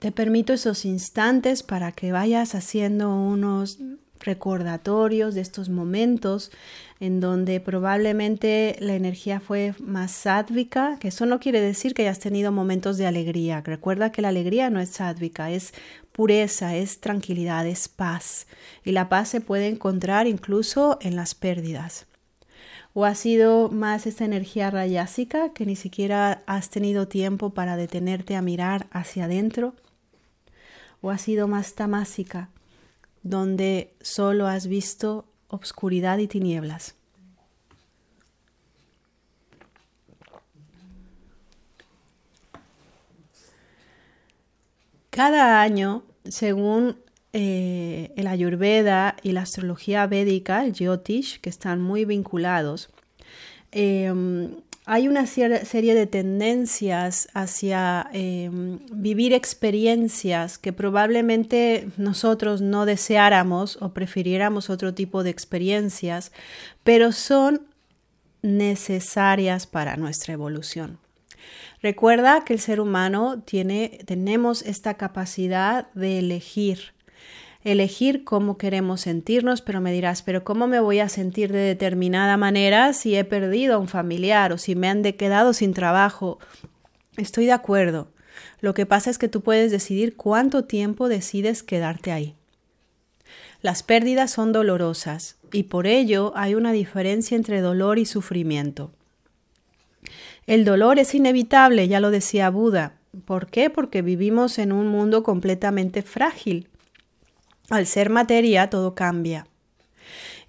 Te 0.00 0.10
permito 0.10 0.52
esos 0.52 0.84
instantes 0.84 1.62
para 1.62 1.92
que 1.92 2.10
vayas 2.10 2.56
haciendo 2.56 3.14
unos 3.14 3.78
recordatorios 4.20 5.34
de 5.34 5.40
estos 5.40 5.68
momentos 5.68 6.50
en 7.00 7.20
donde 7.20 7.60
probablemente 7.60 8.76
la 8.80 8.94
energía 8.94 9.40
fue 9.40 9.74
más 9.78 10.10
sádvica, 10.10 10.98
que 10.98 11.08
eso 11.08 11.26
no 11.26 11.38
quiere 11.38 11.60
decir 11.60 11.94
que 11.94 12.02
hayas 12.02 12.18
tenido 12.18 12.50
momentos 12.50 12.96
de 12.96 13.06
alegría. 13.06 13.60
Recuerda 13.60 14.10
que 14.10 14.22
la 14.22 14.28
alegría 14.28 14.68
no 14.70 14.80
es 14.80 14.90
sádvica, 14.90 15.50
es 15.50 15.72
pureza, 16.12 16.74
es 16.74 17.00
tranquilidad, 17.00 17.66
es 17.66 17.88
paz. 17.88 18.46
Y 18.84 18.92
la 18.92 19.08
paz 19.08 19.28
se 19.28 19.40
puede 19.40 19.68
encontrar 19.68 20.26
incluso 20.26 20.98
en 21.00 21.14
las 21.14 21.34
pérdidas. 21.34 22.06
¿O 22.94 23.04
ha 23.04 23.14
sido 23.14 23.68
más 23.70 24.06
esta 24.06 24.24
energía 24.24 24.70
rayásica 24.70 25.52
que 25.52 25.66
ni 25.66 25.76
siquiera 25.76 26.42
has 26.46 26.70
tenido 26.70 27.06
tiempo 27.06 27.50
para 27.50 27.76
detenerte 27.76 28.34
a 28.34 28.42
mirar 28.42 28.88
hacia 28.90 29.26
adentro? 29.26 29.74
¿O 31.00 31.10
ha 31.10 31.18
sido 31.18 31.46
más 31.46 31.74
tamásica, 31.74 32.48
donde 33.22 33.94
solo 34.00 34.46
has 34.46 34.66
visto 34.66 35.26
obscuridad 35.48 36.18
y 36.18 36.28
tinieblas. 36.28 36.94
Cada 45.10 45.60
año, 45.62 46.04
según 46.24 46.96
eh, 47.32 48.12
el 48.16 48.28
Ayurveda 48.28 49.16
y 49.22 49.32
la 49.32 49.42
astrología 49.42 50.06
védica, 50.06 50.64
el 50.64 50.74
Jyotish, 50.74 51.40
que 51.40 51.50
están 51.50 51.80
muy 51.82 52.04
vinculados, 52.04 52.88
em, 53.72 54.60
hay 54.90 55.06
una 55.06 55.26
serie 55.26 55.94
de 55.94 56.06
tendencias 56.06 57.28
hacia 57.34 58.08
em, 58.14 58.78
vivir 58.90 59.34
experiencias 59.34 60.56
que 60.56 60.72
probablemente 60.72 61.90
nosotros 61.98 62.62
no 62.62 62.86
deseáramos 62.86 63.76
o 63.82 63.92
prefiriéramos 63.92 64.70
otro 64.70 64.94
tipo 64.94 65.22
de 65.22 65.28
experiencias, 65.28 66.32
pero 66.84 67.12
son 67.12 67.66
necesarias 68.40 69.66
para 69.66 69.98
nuestra 69.98 70.32
evolución. 70.32 70.98
Recuerda 71.82 72.46
que 72.46 72.54
el 72.54 72.58
ser 72.58 72.80
humano 72.80 73.42
tiene, 73.44 73.98
tenemos 74.06 74.62
esta 74.62 74.94
capacidad 74.94 75.92
de 75.92 76.18
elegir 76.20 76.94
elegir 77.72 78.24
cómo 78.24 78.56
queremos 78.56 79.02
sentirnos, 79.02 79.60
pero 79.62 79.80
me 79.80 79.92
dirás, 79.92 80.22
pero 80.22 80.44
¿cómo 80.44 80.66
me 80.66 80.80
voy 80.80 81.00
a 81.00 81.08
sentir 81.08 81.52
de 81.52 81.58
determinada 81.58 82.36
manera 82.36 82.92
si 82.92 83.16
he 83.16 83.24
perdido 83.24 83.74
a 83.74 83.78
un 83.78 83.88
familiar 83.88 84.52
o 84.52 84.58
si 84.58 84.74
me 84.74 84.88
han 84.88 85.02
quedado 85.02 85.52
sin 85.52 85.74
trabajo? 85.74 86.38
Estoy 87.16 87.46
de 87.46 87.52
acuerdo. 87.52 88.08
Lo 88.60 88.74
que 88.74 88.86
pasa 88.86 89.10
es 89.10 89.18
que 89.18 89.28
tú 89.28 89.42
puedes 89.42 89.70
decidir 89.70 90.16
cuánto 90.16 90.64
tiempo 90.64 91.08
decides 91.08 91.62
quedarte 91.62 92.12
ahí. 92.12 92.34
Las 93.60 93.82
pérdidas 93.82 94.30
son 94.30 94.52
dolorosas 94.52 95.36
y 95.52 95.64
por 95.64 95.86
ello 95.86 96.32
hay 96.36 96.54
una 96.54 96.72
diferencia 96.72 97.36
entre 97.36 97.60
dolor 97.60 97.98
y 97.98 98.06
sufrimiento. 98.06 98.92
El 100.46 100.64
dolor 100.64 100.98
es 100.98 101.14
inevitable, 101.14 101.88
ya 101.88 102.00
lo 102.00 102.10
decía 102.10 102.50
Buda. 102.50 102.94
¿Por 103.24 103.48
qué? 103.48 103.68
Porque 103.68 104.00
vivimos 104.00 104.58
en 104.58 104.72
un 104.72 104.86
mundo 104.88 105.22
completamente 105.22 106.02
frágil 106.02 106.68
al 107.70 107.86
ser 107.86 108.10
materia, 108.10 108.70
todo 108.70 108.94
cambia. 108.94 109.46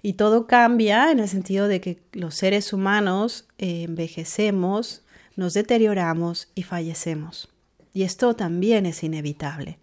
Y 0.02 0.14
todo 0.14 0.46
cambia 0.46 1.10
en 1.10 1.20
el 1.20 1.28
sentido 1.28 1.68
de 1.68 1.80
que 1.80 2.02
los 2.12 2.34
seres 2.34 2.72
humanos 2.72 3.46
eh, 3.58 3.82
envejecemos, 3.82 5.02
nos 5.36 5.54
deterioramos 5.54 6.48
y 6.54 6.62
fallecemos. 6.62 7.50
Y 7.92 8.04
esto 8.04 8.34
también 8.34 8.86
es 8.86 9.02
inevitable. 9.02 9.78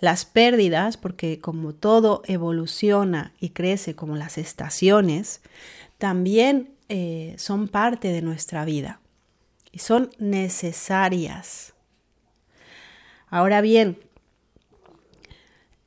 Las 0.00 0.24
pérdidas, 0.24 0.96
porque 0.96 1.40
como 1.40 1.74
todo 1.74 2.22
evoluciona 2.26 3.32
y 3.40 3.50
crece 3.50 3.96
como 3.96 4.16
las 4.16 4.38
estaciones, 4.38 5.40
también 5.98 6.70
eh, 6.88 7.34
son 7.38 7.66
parte 7.66 8.12
de 8.12 8.22
nuestra 8.22 8.64
vida 8.64 9.00
y 9.72 9.80
son 9.80 10.10
necesarias. 10.18 11.74
Ahora 13.28 13.60
bien, 13.60 13.98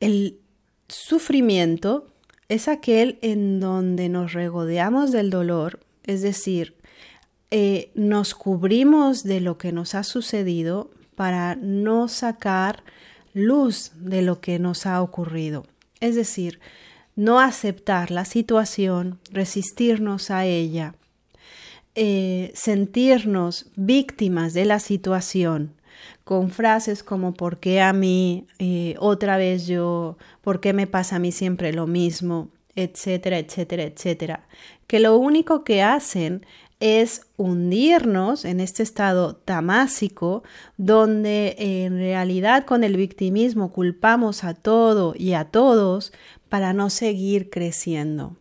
el, 0.01 0.40
Sufrimiento 0.91 2.07
es 2.49 2.67
aquel 2.67 3.17
en 3.21 3.61
donde 3.61 4.09
nos 4.09 4.33
regodeamos 4.33 5.13
del 5.13 5.29
dolor, 5.29 5.79
es 6.03 6.21
decir, 6.21 6.75
eh, 7.49 7.91
nos 7.95 8.35
cubrimos 8.35 9.23
de 9.23 9.39
lo 9.39 9.57
que 9.57 9.71
nos 9.71 9.95
ha 9.95 10.03
sucedido 10.03 10.91
para 11.15 11.55
no 11.55 12.09
sacar 12.09 12.83
luz 13.33 13.93
de 13.95 14.21
lo 14.21 14.41
que 14.41 14.59
nos 14.59 14.85
ha 14.85 15.01
ocurrido. 15.01 15.65
Es 16.01 16.15
decir, 16.15 16.59
no 17.15 17.39
aceptar 17.39 18.11
la 18.11 18.25
situación, 18.25 19.17
resistirnos 19.31 20.29
a 20.29 20.43
ella, 20.43 20.95
eh, 21.95 22.51
sentirnos 22.53 23.67
víctimas 23.77 24.53
de 24.53 24.65
la 24.65 24.79
situación 24.79 25.73
con 26.23 26.49
frases 26.51 27.03
como 27.03 27.33
¿por 27.33 27.59
qué 27.59 27.81
a 27.81 27.93
mí? 27.93 28.47
Eh, 28.59 28.95
otra 28.99 29.37
vez 29.37 29.67
yo, 29.67 30.17
¿por 30.41 30.59
qué 30.59 30.73
me 30.73 30.87
pasa 30.87 31.17
a 31.17 31.19
mí 31.19 31.31
siempre 31.31 31.73
lo 31.73 31.87
mismo? 31.87 32.49
etcétera, 32.75 33.37
etcétera, 33.39 33.83
etcétera, 33.83 34.47
que 34.87 34.99
lo 34.99 35.17
único 35.17 35.63
que 35.63 35.81
hacen 35.81 36.45
es 36.79 37.27
hundirnos 37.37 38.43
en 38.43 38.59
este 38.59 38.81
estado 38.81 39.35
tamásico 39.35 40.43
donde 40.77 41.55
en 41.57 41.97
realidad 41.97 42.65
con 42.65 42.83
el 42.83 42.97
victimismo 42.97 43.71
culpamos 43.71 44.43
a 44.43 44.55
todo 44.55 45.13
y 45.15 45.33
a 45.33 45.45
todos 45.45 46.11
para 46.49 46.73
no 46.73 46.89
seguir 46.89 47.49
creciendo. 47.51 48.35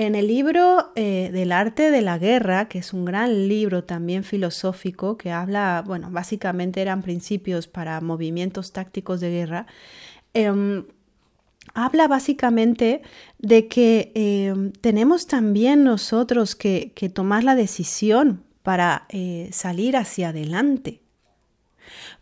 En 0.00 0.14
el 0.14 0.28
libro 0.28 0.92
eh, 0.94 1.28
del 1.32 1.50
arte 1.50 1.90
de 1.90 2.02
la 2.02 2.18
guerra, 2.18 2.68
que 2.68 2.78
es 2.78 2.92
un 2.92 3.04
gran 3.04 3.48
libro 3.48 3.82
también 3.82 4.22
filosófico 4.22 5.18
que 5.18 5.32
habla, 5.32 5.82
bueno, 5.84 6.08
básicamente 6.08 6.80
eran 6.80 7.02
principios 7.02 7.66
para 7.66 8.00
movimientos 8.00 8.72
tácticos 8.72 9.18
de 9.18 9.30
guerra, 9.30 9.66
em, 10.34 10.84
habla 11.74 12.06
básicamente 12.06 13.02
de 13.40 13.66
que 13.66 14.12
em, 14.14 14.70
tenemos 14.70 15.26
también 15.26 15.82
nosotros 15.82 16.54
que, 16.54 16.92
tomar 17.12 17.42
la 17.42 17.56
decisión 17.56 18.44
para 18.62 19.06
eh, 19.08 19.48
salir 19.50 19.96
hacia 19.96 20.28
adelante. 20.28 21.02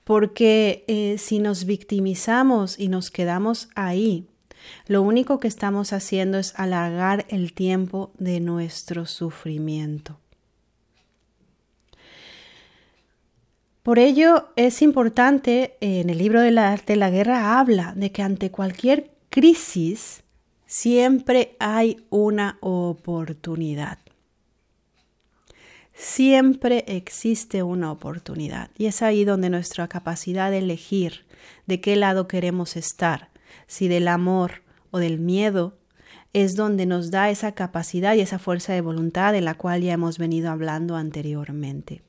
Porque 0.02 0.86
eh, 0.88 1.16
si 1.18 1.40
nos 1.40 1.66
victimizamos 1.66 2.78
y 2.78 2.88
nos 2.88 3.10
quedamos 3.10 3.68
ahí, 3.74 4.28
lo 4.86 5.02
único 5.02 5.40
que 5.40 5.48
estamos 5.48 5.92
haciendo 5.92 6.38
es 6.38 6.54
alargar 6.56 7.26
el 7.28 7.52
tiempo 7.52 8.12
de 8.18 8.40
nuestro 8.40 9.06
sufrimiento. 9.06 10.18
Por 13.82 14.00
ello 14.00 14.48
es 14.56 14.82
importante, 14.82 15.76
en 15.80 16.10
el 16.10 16.18
libro 16.18 16.40
del 16.40 16.58
arte 16.58 16.94
de 16.94 16.98
la 16.98 17.10
guerra 17.10 17.60
habla 17.60 17.92
de 17.94 18.10
que 18.10 18.22
ante 18.22 18.50
cualquier 18.50 19.12
crisis 19.30 20.24
siempre 20.66 21.54
hay 21.60 22.04
una 22.10 22.58
oportunidad. 22.60 23.98
Siempre 25.94 26.84
existe 26.88 27.62
una 27.62 27.92
oportunidad 27.92 28.70
y 28.76 28.86
es 28.86 29.02
ahí 29.02 29.24
donde 29.24 29.50
nuestra 29.50 29.88
capacidad 29.88 30.50
de 30.50 30.58
elegir 30.58 31.24
de 31.66 31.80
qué 31.80 31.96
lado 31.96 32.28
queremos 32.28 32.76
estar, 32.76 33.30
si 33.66 33.88
del 33.88 34.08
amor 34.08 34.62
o 34.90 34.98
del 34.98 35.18
miedo, 35.18 35.78
es 36.32 36.56
donde 36.56 36.86
nos 36.86 37.10
da 37.10 37.30
esa 37.30 37.52
capacidad 37.52 38.14
y 38.14 38.20
esa 38.20 38.38
fuerza 38.38 38.72
de 38.72 38.80
voluntad 38.80 39.32
de 39.32 39.40
la 39.40 39.54
cual 39.54 39.82
ya 39.82 39.94
hemos 39.94 40.18
venido 40.18 40.50
hablando 40.50 40.96
anteriormente. 40.96 42.02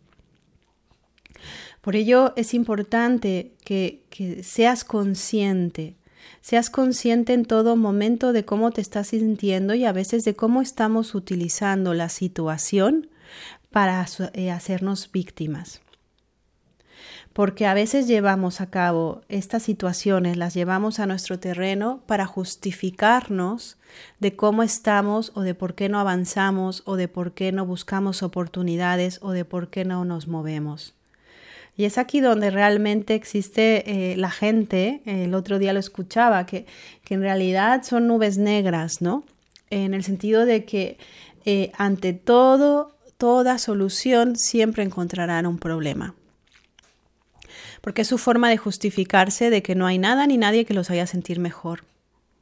Por 1.82 1.96
ello 1.96 2.34
es 2.36 2.54
importante 2.54 3.54
que, 3.64 4.04
que 4.10 4.44
seas 4.44 4.84
consciente 4.84 5.96
seas 6.42 6.70
consciente 6.70 7.34
en 7.34 7.46
todo 7.46 7.76
momento 7.76 8.34
de 8.34 8.46
cómo 8.46 8.72
te 8.72 8.82
estás 8.82 9.08
sintiendo 9.08 9.74
y 9.74 9.86
a 9.86 9.92
veces 9.92 10.24
de 10.24 10.36
cómo 10.36 10.62
estamos 10.62 11.16
utilizando 11.16 11.94
la 11.94 12.10
situación 12.10 13.10
para 13.72 14.06
eh, 14.34 14.52
hacernos 14.52 15.12
víctimas. 15.12 15.82
Porque 17.38 17.68
a 17.68 17.76
veces 17.76 18.08
llevamos 18.08 18.62
a 18.62 18.72
cabo 18.72 19.22
estas 19.30 19.62
situaciones, 19.62 20.38
las 20.38 20.56
llevamos 20.56 21.00
a 21.00 21.06
nuestro 21.06 21.38
terreno 21.38 22.02
para 22.08 22.26
justificarnos 22.26 23.78
de 24.20 24.36
cómo 24.36 24.64
estamos 24.64 25.32
o 25.36 25.42
de 25.42 25.54
por 25.54 25.76
qué 25.76 25.88
no 25.88 26.00
avanzamos 26.00 26.82
o 26.86 26.96
de 26.96 27.08
por 27.08 27.34
qué 27.34 27.52
no 27.52 27.64
buscamos 27.64 28.24
oportunidades 28.24 29.20
o 29.22 29.34
de 29.34 29.46
por 29.46 29.70
qué 29.70 29.86
no 29.86 30.04
nos 30.04 30.28
movemos. 30.28 30.96
Y 31.76 31.86
es 31.86 32.00
aquí 32.00 32.22
donde 32.22 32.50
realmente 32.50 33.14
existe 33.14 33.84
eh, 33.86 34.18
la 34.18 34.32
gente, 34.32 35.04
el 35.06 35.36
otro 35.36 35.60
día 35.60 35.74
lo 35.74 35.80
escuchaba, 35.80 36.48
que, 36.48 36.66
que, 37.04 37.14
en 37.14 37.22
realidad 37.22 37.84
son 37.84 38.08
nubes 38.08 38.40
negras, 38.40 39.00
¿no? 39.00 39.24
En 39.70 39.94
el 39.94 40.04
sentido 40.04 40.48
de 40.48 40.66
que 40.66 40.98
eh, 41.46 41.72
ante 41.78 42.14
todo, 42.14 42.96
toda 43.20 43.60
solución 43.60 44.38
siempre 44.38 44.82
encontrarán 44.82 45.46
un 45.46 45.60
problema. 45.60 46.16
Porque 47.82 48.02
es 48.02 48.08
su 48.08 48.18
forma 48.18 48.50
de 48.50 48.58
justificarse 48.58 49.50
de 49.50 49.62
que 49.62 49.76
no 49.76 49.86
hay 49.86 49.98
nada 49.98 50.28
ni 50.28 50.38
nadie 50.38 50.66
que 50.66 50.74
los 50.74 50.90
haga 50.90 51.08
sentir 51.08 51.40
mejor. 51.40 51.84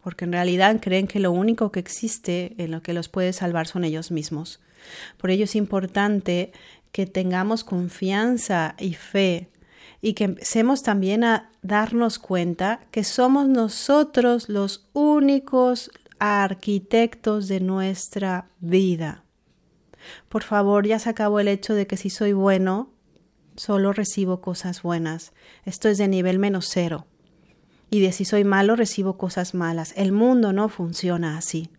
Porque 0.03 0.25
en 0.25 0.31
realidad 0.31 0.79
creen 0.81 1.07
que 1.07 1.19
lo 1.19 1.31
único 1.31 1.71
que 1.71 1.79
existe 1.79 2.53
en 2.57 2.71
lo 2.71 2.81
que 2.81 2.93
los 2.93 3.09
puede 3.09 3.33
salvar 3.33 3.67
son 3.67 3.83
ellos 3.83 4.11
mismos. 4.11 4.59
Por 5.17 5.31
ello 5.31 5.45
es 5.45 5.55
importante 5.55 6.51
que 6.91 7.05
tengamos 7.05 7.63
confianza 7.63 8.75
y 8.79 8.93
fe 8.93 9.49
y 10.01 10.13
que 10.13 10.25
empecemos 10.25 10.83
también 10.83 11.23
a 11.23 11.49
darnos 11.61 12.19
cuenta 12.19 12.81
que 12.91 13.03
somos 13.03 13.47
nosotros 13.47 14.49
los 14.49 14.87
únicos 14.93 15.91
arquitectos 16.19 17.47
de 17.47 17.59
nuestra 17.59 18.47
vida. 18.59 19.23
Por 20.29 20.43
favor, 20.43 20.85
ya 20.85 20.99
se 20.99 21.09
acabó 21.09 21.39
el 21.39 21.47
hecho 21.47 21.73
de 21.73 21.87
que 21.87 21.97
si 21.97 22.09
soy 22.09 22.33
bueno, 22.33 22.91
solo 23.55 23.93
recibo 23.93 24.41
cosas 24.41 24.81
buenas. 24.81 25.33
Esto 25.63 25.89
es 25.89 25.97
de 25.97 26.07
nivel 26.07 26.39
menos 26.39 26.67
cero. 26.69 27.05
Y 27.89 28.00
de 28.01 28.12
si 28.12 28.25
soy 28.25 28.43
malo, 28.43 28.75
recibo 28.75 29.17
cosas 29.17 29.53
malas. 29.53 29.93
El 29.95 30.12
mundo 30.12 30.53
no 30.53 30.69
funciona 30.69 31.38
así. 31.38 31.69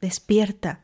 Despierta. 0.00 0.80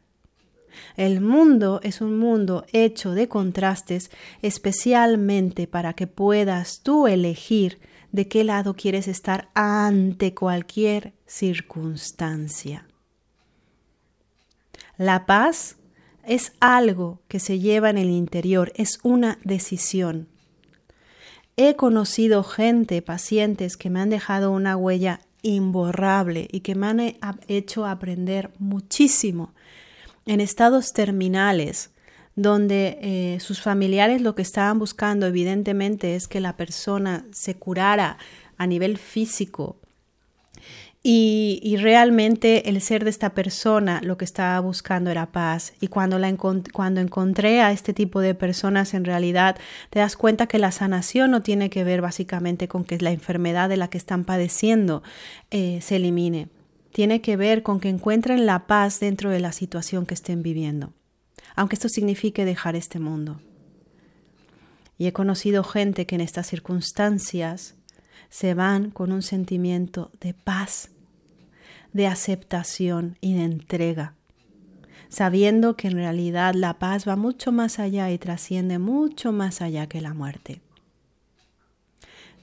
El 0.97 1.21
mundo 1.21 1.81
es 1.83 2.01
un 2.01 2.19
mundo 2.19 2.65
hecho 2.73 3.13
de 3.13 3.29
contrastes 3.29 4.11
especialmente 4.43 5.67
para 5.67 5.95
que 5.95 6.07
puedas 6.07 6.83
tú 6.83 7.07
elegir 7.07 7.81
de 8.13 8.29
qué 8.29 8.45
lado 8.45 8.75
quieres 8.75 9.09
estar 9.09 9.49
ante 9.55 10.35
cualquier 10.35 11.15
circunstancia. 11.27 12.87
La 14.97 15.27
paz 15.27 15.78
es 16.29 16.53
algo 16.61 17.23
que 17.27 17.41
se 17.41 17.59
lleva 17.59 17.89
en 17.89 17.97
el 17.97 18.11
interior, 18.11 18.71
es 18.77 19.01
una 19.03 19.39
decisión. 19.45 20.29
He 21.57 21.75
conocido 21.75 22.45
gente, 22.45 23.01
pacientes 23.03 23.77
que 23.77 23.89
me 23.91 24.01
han 24.01 24.11
dejado 24.11 24.53
una 24.53 24.77
huella 24.77 25.21
imborrable 25.43 26.47
y 26.53 26.61
que 26.61 26.75
me 26.75 26.87
han 26.87 27.39
hecho 27.49 27.87
aprender 27.87 28.53
muchísimo 28.59 29.55
en 30.27 30.41
estados 30.41 30.93
terminales, 30.93 31.91
donde 32.37 32.99
eh, 33.01 33.41
sus 33.41 33.63
familiares 33.63 34.21
lo 34.21 34.35
que 34.35 34.43
estaban 34.43 34.79
buscando 34.79 35.27
evidentemente 35.27 36.15
es 36.15 36.29
que 36.29 36.41
la 36.41 36.57
persona 36.57 37.25
se 37.33 37.55
curara 37.55 38.19
a 38.59 38.67
nivel 38.67 38.99
físico 38.99 39.81
y, 41.11 41.79
realmente 41.79 42.69
el 42.69 42.83
ser 42.83 43.03
de 43.03 43.09
esta 43.09 43.33
persona 43.33 44.03
lo 44.05 44.19
que 44.19 44.27
estaba 44.27 44.61
buscando 44.61 45.11
era 45.11 45.33
paz. 45.33 45.73
Y 45.81 45.89
cuando, 45.89 46.19
cuando 46.71 47.01
encontré 47.01 47.63
a 47.63 47.73
este 47.73 47.95
tipo 47.95 48.21
de 48.21 48.35
personas, 48.35 48.93
en 48.93 49.07
realidad 49.07 49.57
te 49.89 50.01
das 50.01 50.17
cuenta 50.17 50.49
que 50.49 50.59
la 50.59 50.71
sanación 50.71 51.31
no 51.31 51.41
tiene 51.41 51.71
que 51.71 51.83
ver 51.83 52.03
básicamente 52.03 52.69
con 52.69 52.85
que 52.85 52.99
la 52.99 53.11
enfermedad 53.11 53.71
de 53.71 53.79
la 53.79 53.89
que 53.89 53.97
están 53.97 54.25
padeciendo 54.25 55.03
eh, 55.51 55.79
se 55.81 55.97
elimine 55.97 56.49
tiene 56.93 57.23
que 57.23 57.39
ver 57.39 57.63
con 57.63 57.81
que 57.81 57.89
encuentren 57.89 58.45
la 58.45 58.67
paz 58.67 59.01
dentro 59.01 59.31
de 59.31 59.41
la 59.41 59.53
situación 59.53 60.05
que 60.05 60.13
estén 60.13 60.43
viviendo, 60.43 60.93
aunque 61.57 61.77
esto 61.77 61.89
signifique 61.89 62.45
dejar 62.45 62.77
este 62.77 62.99
mundo. 62.99 63.41
Y 64.99 65.07
he 65.07 65.15
conocido 65.15 65.65
gente 65.65 66.05
que 66.05 66.17
en 66.17 66.21
estas 66.21 66.49
circunstancias 66.49 67.77
se 68.29 68.53
van 68.53 68.91
con 68.91 69.13
un 69.13 69.23
sentimiento 69.23 70.11
de 70.21 70.35
paz, 70.35 70.91
de 71.93 72.07
aceptación 72.07 73.17
y 73.21 73.35
de 73.35 73.45
entrega, 73.45 74.15
sabiendo 75.09 75.77
que 75.77 75.89
en 75.89 75.95
realidad 75.95 76.55
la 76.55 76.79
paz 76.79 77.09
va 77.09 77.17
mucho 77.17 77.53
más 77.53 77.79
allá 77.79 78.11
y 78.11 78.19
trasciende 78.19 78.79
mucho 78.79 79.33
más 79.33 79.63
allá 79.63 79.87
que 79.89 80.01
la 80.01 80.15
muerte. 80.15 80.61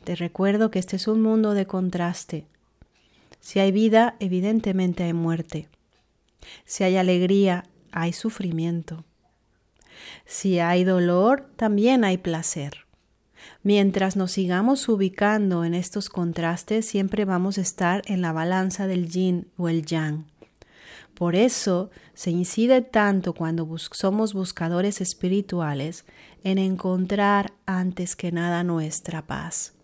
Te 0.03 0.15
recuerdo 0.15 0.71
que 0.71 0.79
este 0.79 0.95
es 0.97 1.07
un 1.07 1.21
mundo 1.21 1.53
de 1.53 1.65
contraste, 1.65 2.45
si 3.45 3.59
hay 3.59 3.71
vida, 3.71 4.15
evidentemente 4.19 5.03
hay 5.03 5.13
muerte. 5.13 5.69
Si 6.65 6.83
hay 6.83 6.97
alegría, 6.97 7.65
hay 7.91 8.11
sufrimiento. 8.11 9.05
Si 10.25 10.57
hay 10.57 10.83
dolor, 10.83 11.51
también 11.55 12.03
hay 12.05 12.17
placer. 12.17 12.84
Mientras 13.63 14.15
nos 14.15 14.31
sigamos 14.31 14.87
ubicando 14.89 15.65
en 15.65 15.73
estos 15.73 16.09
contrastes, 16.09 16.85
siempre 16.85 17.25
vamos 17.25 17.57
a 17.57 17.61
estar 17.61 18.01
en 18.05 18.21
la 18.21 18.31
balanza 18.31 18.87
del 18.87 19.09
yin 19.09 19.47
o 19.57 19.69
el 19.69 19.85
yang. 19.85 20.25
Por 21.13 21.35
eso 21.35 21.89
se 22.13 22.31
incide 22.31 22.81
tanto 22.81 23.33
cuando 23.33 23.67
somos 23.77 24.33
buscadores 24.33 25.01
espirituales 25.01 26.05
en 26.43 26.57
encontrar 26.57 27.53
antes 27.65 28.15
que 28.15 28.31
nada 28.31 28.63
nuestra 28.63 29.21
paz 29.25 29.75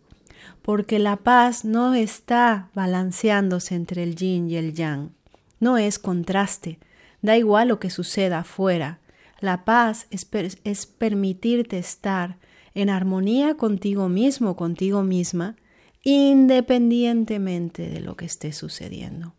porque 0.61 0.99
la 0.99 1.17
paz 1.17 1.65
no 1.65 1.93
está 1.93 2.69
balanceándose 2.73 3.75
entre 3.75 4.03
el 4.03 4.15
yin 4.15 4.49
y 4.49 4.55
el 4.55 4.73
yang, 4.73 5.11
no 5.59 5.77
es 5.77 5.99
contraste, 5.99 6.79
da 7.21 7.37
igual 7.37 7.69
lo 7.69 7.79
que 7.79 7.89
suceda 7.89 8.39
afuera. 8.39 8.99
La 9.39 9.65
paz 9.65 10.07
es, 10.11 10.27
es 10.63 10.85
permitirte 10.85 11.79
estar 11.79 12.37
en 12.73 12.89
armonía 12.89 13.55
contigo 13.55 14.09
mismo, 14.09 14.55
contigo 14.55 15.03
misma, 15.03 15.55
independientemente 16.03 17.89
de 17.89 17.99
lo 17.99 18.15
que 18.15 18.25
esté 18.25 18.53
sucediendo. 18.53 19.33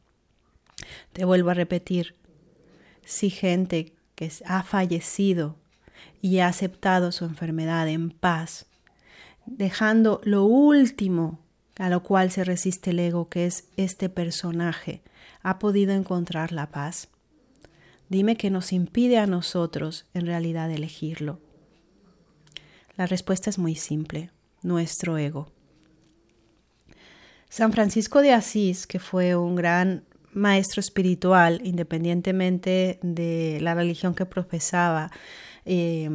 Te 1.12 1.24
vuelvo 1.24 1.50
a 1.50 1.54
repetir, 1.54 2.14
si 3.04 3.30
gente 3.30 3.92
que 4.14 4.30
ha 4.46 4.62
fallecido 4.62 5.56
y 6.20 6.38
ha 6.38 6.46
aceptado 6.46 7.12
su 7.12 7.24
enfermedad 7.24 7.88
en 7.88 8.10
paz, 8.10 8.66
dejando 9.46 10.20
lo 10.24 10.44
último 10.44 11.40
a 11.78 11.88
lo 11.88 12.02
cual 12.02 12.30
se 12.30 12.44
resiste 12.44 12.90
el 12.90 13.00
ego, 13.00 13.28
que 13.28 13.46
es 13.46 13.68
este 13.76 14.08
personaje, 14.08 15.02
ha 15.42 15.58
podido 15.58 15.92
encontrar 15.92 16.52
la 16.52 16.70
paz? 16.70 17.08
Dime 18.08 18.36
qué 18.36 18.50
nos 18.50 18.72
impide 18.72 19.18
a 19.18 19.26
nosotros 19.26 20.06
en 20.12 20.26
realidad 20.26 20.70
elegirlo. 20.70 21.40
La 22.96 23.06
respuesta 23.06 23.50
es 23.50 23.58
muy 23.58 23.74
simple, 23.74 24.30
nuestro 24.62 25.16
ego. 25.18 25.50
San 27.48 27.72
Francisco 27.72 28.22
de 28.22 28.32
Asís, 28.32 28.86
que 28.86 28.98
fue 28.98 29.36
un 29.36 29.56
gran 29.56 30.04
maestro 30.32 30.80
espiritual, 30.80 31.60
independientemente 31.64 32.98
de 33.02 33.58
la 33.60 33.74
religión 33.74 34.14
que 34.14 34.24
profesaba 34.24 35.10
eh, 35.64 36.08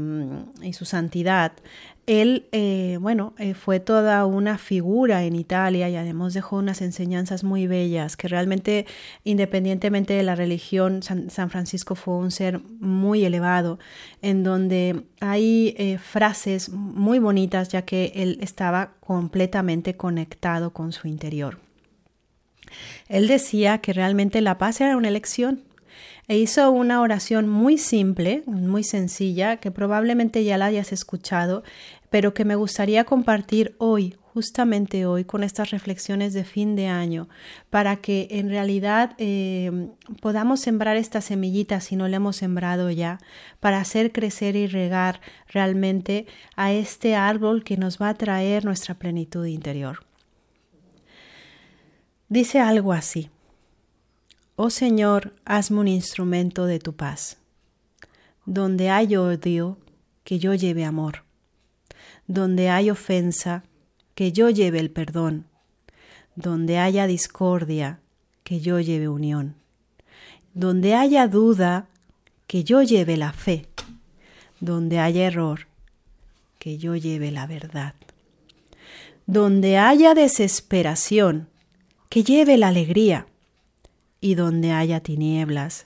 y 0.62 0.74
su 0.74 0.86
santidad, 0.86 1.54
él, 2.08 2.48
eh, 2.54 2.98
bueno, 3.02 3.34
eh, 3.38 3.54
fue 3.54 3.82
toda 3.82 4.26
una 4.26 4.58
figura 4.58 5.26
en 5.26 5.36
Italia 5.36 5.90
y 5.90 5.98
además 5.98 6.34
dejó 6.34 6.56
unas 6.56 6.82
enseñanzas 6.82 7.44
muy 7.44 7.68
bellas, 7.68 8.16
que 8.16 8.30
realmente, 8.30 8.86
independientemente 9.26 10.14
de 10.14 10.24
la 10.24 10.34
religión, 10.34 11.04
San, 11.04 11.50
Francisco 11.50 11.96
fue 11.96 12.16
un 12.16 12.32
ser 12.32 12.62
muy 12.80 13.26
elevado, 13.26 13.78
en 14.22 14.44
donde 14.44 15.04
hay 15.20 15.76
eh, 15.78 15.98
frases 15.98 16.70
muy 16.70 17.20
bonitas, 17.20 17.68
ya 17.68 17.82
que 17.82 18.14
él 18.16 18.40
estaba 18.42 18.94
completamente 19.02 19.98
conectado 19.98 20.72
con 20.72 20.94
su 20.94 21.10
interior. 21.10 21.60
Él 23.10 23.28
decía 23.28 23.80
que 23.80 23.92
realmente 23.92 24.40
la 24.40 24.58
paz 24.58 24.80
era 24.80 24.96
una 24.96 25.10
elección, 25.10 25.68
e 26.28 26.38
hizo 26.38 26.70
una 26.72 27.02
oración 27.02 27.48
muy 27.48 27.78
simple, 27.78 28.44
muy 28.46 28.84
sencilla, 28.84 29.58
que 29.58 29.72
probablemente 29.72 30.44
ya 30.44 30.58
la 30.58 30.66
hayas 30.66 30.92
escuchado, 30.92 31.64
pero 32.10 32.34
que 32.34 32.46
me 32.46 32.56
gustaría 32.56 33.04
compartir 33.04 33.76
hoy, 33.80 34.16
justamente 34.34 35.06
hoy, 35.06 35.26
con 35.26 35.44
estas 35.44 35.72
reflexiones 35.72 36.34
de 36.34 36.44
fin 36.44 36.76
de 36.76 36.88
año, 36.88 37.28
para 37.70 37.98
que 37.98 38.28
en 38.32 38.50
realidad 38.50 39.16
eh, 39.18 39.90
podamos 40.22 40.62
sembrar 40.62 40.96
estas 40.96 41.26
semillitas 41.26 41.86
si 41.86 41.96
no 41.96 42.08
la 42.08 42.18
hemos 42.18 42.38
sembrado 42.38 42.90
ya, 42.92 43.20
para 43.60 43.80
hacer 43.80 44.12
crecer 44.12 44.56
y 44.56 44.68
regar 44.68 45.22
realmente 45.50 46.28
a 46.56 46.72
este 46.72 47.16
árbol 47.16 47.64
que 47.64 47.78
nos 47.78 48.02
va 48.02 48.10
a 48.10 48.14
traer 48.14 48.64
nuestra 48.64 48.96
plenitud 48.96 49.46
interior. 49.46 50.06
Dice 52.30 52.60
algo 52.60 52.94
así. 52.94 53.30
Oh 54.56 54.70
Señor, 54.70 55.34
hazme 55.46 55.80
un 55.80 55.88
instrumento 55.88 56.66
de 56.66 56.80
tu 56.80 56.94
paz. 56.94 57.38
Donde 58.46 58.90
hay 58.90 59.16
odio, 59.16 59.78
que 60.24 60.40
yo 60.40 60.54
lleve 60.54 60.84
amor 60.84 61.27
donde 62.28 62.70
hay 62.70 62.90
ofensa, 62.90 63.64
que 64.14 64.32
yo 64.32 64.50
lleve 64.50 64.80
el 64.80 64.92
perdón, 64.92 65.46
donde 66.36 66.78
haya 66.78 67.08
discordia, 67.08 68.00
que 68.44 68.60
yo 68.60 68.80
lleve 68.80 69.08
unión, 69.08 69.56
donde 70.54 70.96
haya 70.96 71.28
duda, 71.28 71.88
que 72.48 72.64
yo 72.64 72.82
lleve 72.82 73.18
la 73.18 73.34
fe, 73.34 73.68
donde 74.60 75.00
haya 75.00 75.28
error, 75.28 75.68
que 76.60 76.78
yo 76.78 76.96
lleve 76.96 77.32
la 77.32 77.48
verdad, 77.48 77.96
donde 79.26 79.78
haya 79.78 80.14
desesperación, 80.14 81.50
que 82.10 82.24
lleve 82.24 82.58
la 82.58 82.70
alegría, 82.70 83.28
y 84.20 84.36
donde 84.36 84.72
haya 84.72 85.00
tinieblas, 85.02 85.86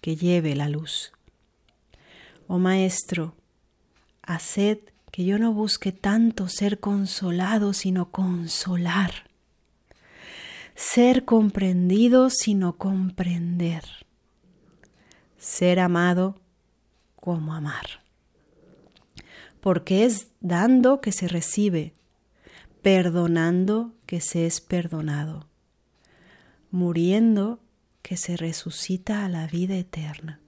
que 0.00 0.16
lleve 0.16 0.54
la 0.54 0.68
luz. 0.68 1.12
Oh 2.48 2.58
Maestro, 2.58 3.34
haced 4.22 4.78
que 5.16 5.24
yo 5.24 5.38
no 5.38 5.54
busque 5.54 5.92
tanto 5.92 6.46
ser 6.46 6.78
consolado, 6.78 7.72
sino 7.72 8.10
consolar. 8.10 9.30
Ser 10.74 11.24
comprendido, 11.24 12.28
sino 12.28 12.76
comprender. 12.76 13.82
Ser 15.38 15.80
amado 15.80 16.38
como 17.14 17.54
amar. 17.54 18.02
Porque 19.60 20.04
es 20.04 20.32
dando 20.40 21.00
que 21.00 21.12
se 21.12 21.28
recibe, 21.28 21.94
perdonando 22.82 23.94
que 24.04 24.20
se 24.20 24.44
es 24.44 24.60
perdonado, 24.60 25.48
muriendo 26.70 27.58
que 28.02 28.18
se 28.18 28.36
resucita 28.36 29.24
a 29.24 29.30
la 29.30 29.46
vida 29.46 29.76
eterna. 29.76 30.40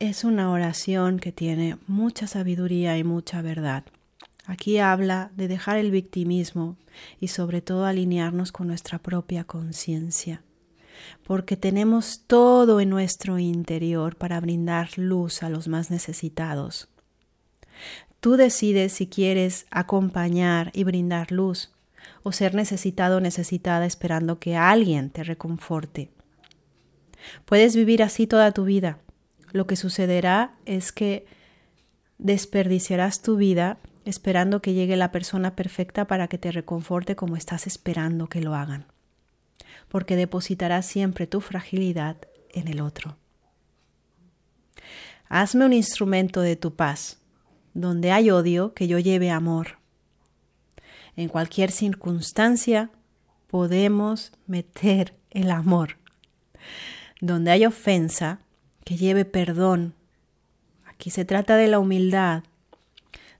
Es 0.00 0.22
una 0.22 0.52
oración 0.52 1.18
que 1.18 1.32
tiene 1.32 1.76
mucha 1.88 2.28
sabiduría 2.28 2.96
y 2.98 3.04
mucha 3.04 3.42
verdad. 3.42 3.84
Aquí 4.46 4.78
habla 4.78 5.32
de 5.36 5.48
dejar 5.48 5.76
el 5.76 5.90
victimismo 5.90 6.76
y 7.20 7.28
sobre 7.28 7.62
todo 7.62 7.84
alinearnos 7.84 8.52
con 8.52 8.68
nuestra 8.68 8.98
propia 8.98 9.44
conciencia, 9.44 10.42
porque 11.26 11.56
tenemos 11.56 12.22
todo 12.26 12.80
en 12.80 12.90
nuestro 12.90 13.38
interior 13.40 14.14
para 14.14 14.40
brindar 14.40 14.96
luz 14.96 15.42
a 15.42 15.50
los 15.50 15.66
más 15.66 15.90
necesitados. 15.90 16.88
Tú 18.20 18.36
decides 18.36 18.92
si 18.92 19.08
quieres 19.08 19.66
acompañar 19.70 20.70
y 20.74 20.84
brindar 20.84 21.32
luz 21.32 21.72
o 22.22 22.30
ser 22.30 22.54
necesitado 22.54 23.16
o 23.16 23.20
necesitada 23.20 23.84
esperando 23.84 24.38
que 24.38 24.56
alguien 24.56 25.10
te 25.10 25.24
reconforte. 25.24 26.10
Puedes 27.44 27.74
vivir 27.74 28.02
así 28.02 28.28
toda 28.28 28.52
tu 28.52 28.64
vida 28.64 28.98
lo 29.52 29.66
que 29.66 29.76
sucederá 29.76 30.54
es 30.64 30.92
que 30.92 31.26
desperdiciarás 32.18 33.22
tu 33.22 33.36
vida 33.36 33.78
esperando 34.04 34.62
que 34.62 34.72
llegue 34.72 34.96
la 34.96 35.12
persona 35.12 35.54
perfecta 35.54 36.06
para 36.06 36.28
que 36.28 36.38
te 36.38 36.50
reconforte 36.50 37.14
como 37.14 37.36
estás 37.36 37.66
esperando 37.66 38.28
que 38.28 38.40
lo 38.40 38.54
hagan, 38.54 38.86
porque 39.88 40.16
depositarás 40.16 40.86
siempre 40.86 41.26
tu 41.26 41.40
fragilidad 41.40 42.16
en 42.50 42.68
el 42.68 42.80
otro. 42.80 43.16
Hazme 45.28 45.66
un 45.66 45.74
instrumento 45.74 46.40
de 46.40 46.56
tu 46.56 46.74
paz, 46.74 47.18
donde 47.74 48.10
hay 48.10 48.30
odio, 48.30 48.72
que 48.72 48.88
yo 48.88 48.98
lleve 48.98 49.30
amor. 49.30 49.78
En 51.16 51.28
cualquier 51.28 51.70
circunstancia 51.70 52.90
podemos 53.46 54.32
meter 54.46 55.14
el 55.30 55.50
amor. 55.50 55.98
Donde 57.20 57.50
hay 57.50 57.66
ofensa, 57.66 58.40
que 58.88 58.96
lleve 58.96 59.26
perdón. 59.26 59.92
Aquí 60.86 61.10
se 61.10 61.26
trata 61.26 61.56
de 61.56 61.68
la 61.68 61.78
humildad, 61.78 62.44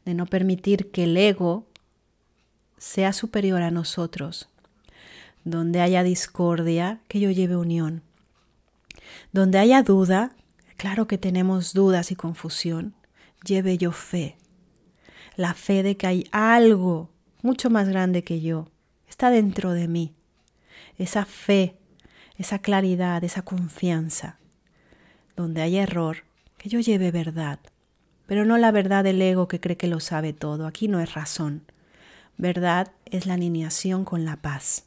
de 0.04 0.12
no 0.12 0.26
permitir 0.26 0.90
que 0.90 1.04
el 1.04 1.16
ego 1.16 1.66
sea 2.76 3.14
superior 3.14 3.62
a 3.62 3.70
nosotros. 3.70 4.50
Donde 5.44 5.80
haya 5.80 6.02
discordia, 6.02 7.00
que 7.08 7.18
yo 7.18 7.30
lleve 7.30 7.56
unión. 7.56 8.02
Donde 9.32 9.58
haya 9.58 9.82
duda, 9.82 10.32
claro 10.76 11.06
que 11.06 11.16
tenemos 11.16 11.72
dudas 11.72 12.12
y 12.12 12.14
confusión, 12.14 12.92
lleve 13.42 13.78
yo 13.78 13.90
fe. 13.90 14.36
La 15.34 15.54
fe 15.54 15.82
de 15.82 15.96
que 15.96 16.08
hay 16.08 16.28
algo 16.30 17.08
mucho 17.40 17.70
más 17.70 17.88
grande 17.88 18.22
que 18.22 18.42
yo, 18.42 18.68
está 19.08 19.30
dentro 19.30 19.72
de 19.72 19.88
mí. 19.88 20.12
Esa 20.98 21.24
fe, 21.24 21.78
esa 22.36 22.58
claridad, 22.58 23.24
esa 23.24 23.40
confianza 23.40 24.37
donde 25.38 25.62
hay 25.62 25.76
error, 25.76 26.24
que 26.56 26.68
yo 26.68 26.80
lleve 26.80 27.12
verdad, 27.12 27.60
pero 28.26 28.44
no 28.44 28.58
la 28.58 28.72
verdad 28.72 29.04
del 29.04 29.22
ego 29.22 29.46
que 29.46 29.60
cree 29.60 29.76
que 29.76 29.86
lo 29.86 30.00
sabe 30.00 30.32
todo. 30.32 30.66
Aquí 30.66 30.88
no 30.88 30.98
es 30.98 31.14
razón. 31.14 31.62
Verdad 32.36 32.90
es 33.04 33.24
la 33.24 33.34
alineación 33.34 34.04
con 34.04 34.24
la 34.24 34.36
paz. 34.36 34.86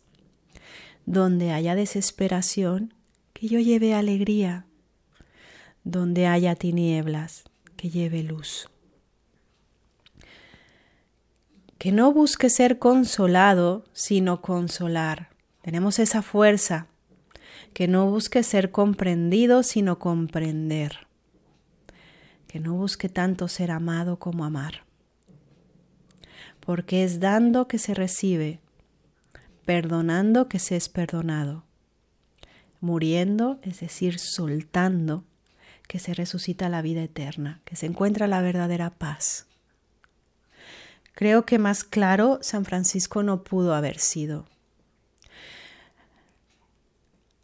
Donde 1.06 1.54
haya 1.54 1.74
desesperación, 1.74 2.94
que 3.32 3.48
yo 3.48 3.60
lleve 3.60 3.94
alegría. 3.94 4.66
Donde 5.86 6.28
haya 6.28 6.56
tinieblas, 6.56 7.46
que 7.78 7.90
lleve 7.90 8.22
luz. 8.22 8.68
Que 11.78 11.94
no 11.94 12.12
busque 12.12 12.50
ser 12.50 12.78
consolado, 12.78 13.86
sino 13.94 14.42
consolar. 14.42 15.30
Tenemos 15.62 15.98
esa 15.98 16.22
fuerza 16.22 16.88
que 17.74 17.88
no 17.88 18.10
busque 18.10 18.43
ser 18.43 18.71
comprendido, 18.71 19.63
sino 19.63 20.00
comprender, 20.00 21.08
que 22.47 22.60
no 22.60 22.74
busque 22.74 23.10
tanto 23.10 23.47
ser 23.47 23.71
amado 23.71 24.17
como 24.19 24.45
amar, 24.45 24.84
porque 26.60 27.04
es 27.04 27.19
dando 27.19 27.67
que 27.67 27.78
se 27.78 27.93
recibe, 27.93 28.60
perdonando 29.65 30.50
que 30.50 30.60
se 30.60 30.76
es 30.76 30.89
perdonado, 30.89 31.63
muriendo, 32.82 33.60
es 33.63 33.80
decir, 33.80 34.19
soltando, 34.19 35.24
que 35.88 36.00
se 36.00 36.13
resucita 36.13 36.69
la 36.69 36.82
vida 36.82 37.04
eterna, 37.04 37.62
que 37.65 37.76
se 37.76 37.86
encuentra 37.86 38.28
la 38.28 38.41
verdadera 38.41 38.89
paz. 38.91 39.47
Creo 41.13 41.45
que 41.45 41.60
más 41.60 41.84
claro 41.84 42.39
San 42.41 42.65
Francisco 42.65 43.24
no 43.24 43.43
pudo 43.43 43.76
haber 43.76 44.00
sido. 44.00 44.45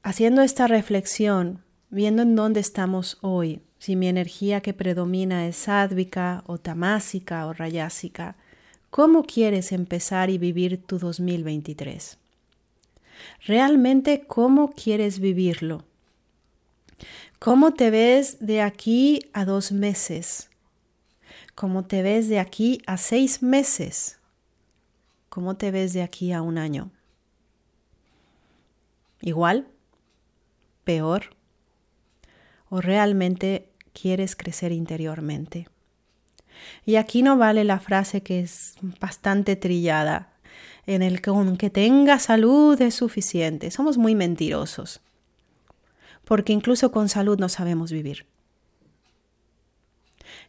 Haciendo 0.07 0.41
esta 0.41 0.67
reflexión, 0.67 1.65
viendo 1.89 2.21
en 2.21 2.37
dónde 2.37 2.61
estamos 2.61 3.17
hoy, 3.19 3.61
si 3.77 3.97
mi 3.97 4.07
energía 4.07 4.61
que 4.61 4.73
predomina 4.73 5.45
es 5.49 5.57
sádvica 5.57 6.45
o 6.45 6.57
tamásica 6.57 7.45
o 7.45 7.51
rayásica, 7.51 8.37
¿cómo 8.89 9.23
quieres 9.23 9.73
empezar 9.73 10.29
y 10.29 10.37
vivir 10.37 10.81
tu 10.81 10.97
2023? 10.97 12.17
Realmente, 13.45 14.23
¿cómo 14.25 14.71
quieres 14.71 15.19
vivirlo? 15.19 15.83
¿Cómo 17.37 17.73
te 17.73 17.89
ves 17.89 18.37
de 18.39 18.61
aquí 18.61 19.29
a 19.33 19.43
dos 19.43 19.73
meses? 19.73 20.49
¿Cómo 21.53 21.83
te 21.83 22.01
ves 22.01 22.29
de 22.29 22.39
aquí 22.39 22.81
a 22.87 22.95
seis 22.95 23.43
meses? 23.43 24.19
¿Cómo 25.27 25.57
te 25.57 25.69
ves 25.69 25.91
de 25.91 26.01
aquí 26.01 26.31
a 26.31 26.41
un 26.41 26.57
año? 26.57 26.91
¿Igual? 29.19 29.67
Peor? 30.87 31.35
¿O 32.69 32.81
realmente 32.81 33.69
quieres 33.99 34.35
crecer 34.35 34.71
interiormente. 34.71 35.67
Y 36.85 36.95
aquí 36.95 37.23
no 37.23 37.37
vale 37.37 37.63
la 37.63 37.79
frase 37.79 38.21
que 38.21 38.39
es 38.39 38.75
bastante 38.99 39.55
trillada, 39.55 40.33
en 40.85 41.01
el 41.01 41.21
que 41.21 41.31
con 41.31 41.57
que 41.57 41.69
tenga 41.69 42.19
salud 42.19 42.79
es 42.81 42.95
suficiente. 42.95 43.71
Somos 43.71 43.97
muy 43.97 44.15
mentirosos, 44.15 45.01
porque 46.25 46.53
incluso 46.53 46.91
con 46.91 47.09
salud 47.09 47.39
no 47.39 47.49
sabemos 47.49 47.91
vivir. 47.91 48.25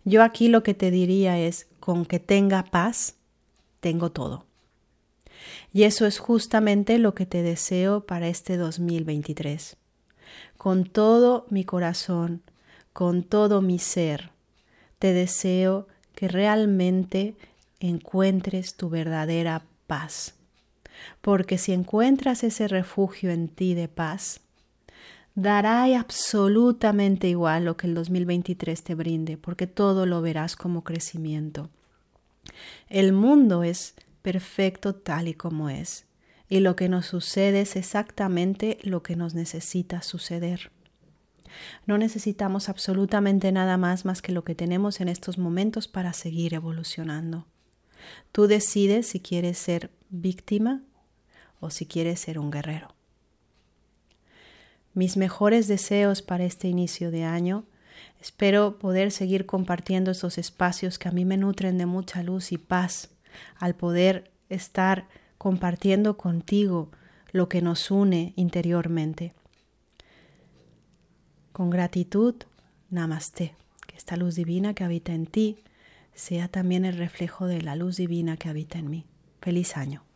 Yo 0.04 0.22
aquí 0.22 0.48
lo 0.48 0.62
que 0.62 0.74
te 0.74 0.90
diría 0.90 1.38
es, 1.38 1.68
con 1.80 2.04
que 2.04 2.18
tenga 2.18 2.64
paz, 2.64 3.16
tengo 3.80 4.10
todo. 4.10 4.44
Y 5.72 5.84
eso 5.84 6.06
es 6.06 6.18
justamente 6.18 6.98
lo 6.98 7.14
que 7.14 7.26
te 7.26 7.42
deseo 7.42 8.04
para 8.06 8.28
este 8.28 8.56
2023. 8.56 9.77
Con 10.68 10.84
todo 10.84 11.46
mi 11.48 11.64
corazón, 11.64 12.42
con 12.92 13.22
todo 13.22 13.62
mi 13.62 13.78
ser, 13.78 14.32
te 14.98 15.14
deseo 15.14 15.88
que 16.14 16.28
realmente 16.28 17.36
encuentres 17.80 18.74
tu 18.74 18.90
verdadera 18.90 19.62
paz. 19.86 20.34
Porque 21.22 21.56
si 21.56 21.72
encuentras 21.72 22.44
ese 22.44 22.68
refugio 22.68 23.30
en 23.30 23.48
ti 23.48 23.72
de 23.72 23.88
paz, 23.88 24.42
dará 25.34 25.84
absolutamente 25.98 27.28
igual 27.28 27.64
lo 27.64 27.78
que 27.78 27.86
el 27.86 27.94
2023 27.94 28.82
te 28.82 28.94
brinde, 28.94 29.38
porque 29.38 29.66
todo 29.66 30.04
lo 30.04 30.20
verás 30.20 30.54
como 30.54 30.84
crecimiento. 30.84 31.70
El 32.90 33.14
mundo 33.14 33.62
es 33.62 33.94
perfecto 34.20 34.94
tal 34.94 35.28
y 35.28 35.32
como 35.32 35.70
es, 35.70 36.04
y 36.48 36.60
lo 36.60 36.76
que 36.76 36.88
nos 36.88 37.06
sucede 37.06 37.60
es 37.60 37.76
exactamente 37.76 38.78
lo 38.82 39.02
que 39.02 39.16
nos 39.16 39.34
necesita 39.34 40.02
suceder. 40.02 40.70
No 41.86 41.98
necesitamos 41.98 42.68
absolutamente 42.68 43.52
nada 43.52 43.76
más 43.76 44.04
más 44.04 44.22
que 44.22 44.32
lo 44.32 44.44
que 44.44 44.54
tenemos 44.54 45.00
en 45.00 45.08
estos 45.08 45.38
momentos 45.38 45.88
para 45.88 46.12
seguir 46.12 46.54
evolucionando. 46.54 47.46
Tú 48.32 48.46
decides 48.46 49.08
si 49.08 49.20
quieres 49.20 49.58
ser 49.58 49.90
víctima 50.08 50.82
o 51.60 51.70
si 51.70 51.86
quieres 51.86 52.20
ser 52.20 52.38
un 52.38 52.50
guerrero. 52.50 52.94
Mis 54.94 55.16
mejores 55.16 55.68
deseos 55.68 56.22
para 56.22 56.44
este 56.44 56.68
inicio 56.68 57.10
de 57.10 57.24
año. 57.24 57.64
Espero 58.20 58.78
poder 58.78 59.12
seguir 59.12 59.46
compartiendo 59.46 60.10
estos 60.10 60.38
espacios 60.38 60.98
que 60.98 61.08
a 61.08 61.12
mí 61.12 61.24
me 61.24 61.36
nutren 61.36 61.78
de 61.78 61.86
mucha 61.86 62.22
luz 62.22 62.52
y 62.52 62.58
paz 62.58 63.10
al 63.56 63.74
poder 63.74 64.32
estar 64.48 65.08
compartiendo 65.38 66.16
contigo 66.16 66.90
lo 67.32 67.48
que 67.48 67.62
nos 67.62 67.90
une 67.90 68.32
interiormente. 68.36 69.32
Con 71.52 71.70
gratitud, 71.70 72.34
namaste. 72.90 73.54
Que 73.86 73.96
esta 73.96 74.16
luz 74.16 74.34
divina 74.34 74.74
que 74.74 74.84
habita 74.84 75.12
en 75.12 75.26
ti 75.26 75.58
sea 76.14 76.48
también 76.48 76.84
el 76.84 76.96
reflejo 76.96 77.46
de 77.46 77.62
la 77.62 77.76
luz 77.76 77.96
divina 77.96 78.36
que 78.36 78.48
habita 78.48 78.78
en 78.78 78.90
mí. 78.90 79.06
Feliz 79.40 79.76
año. 79.76 80.07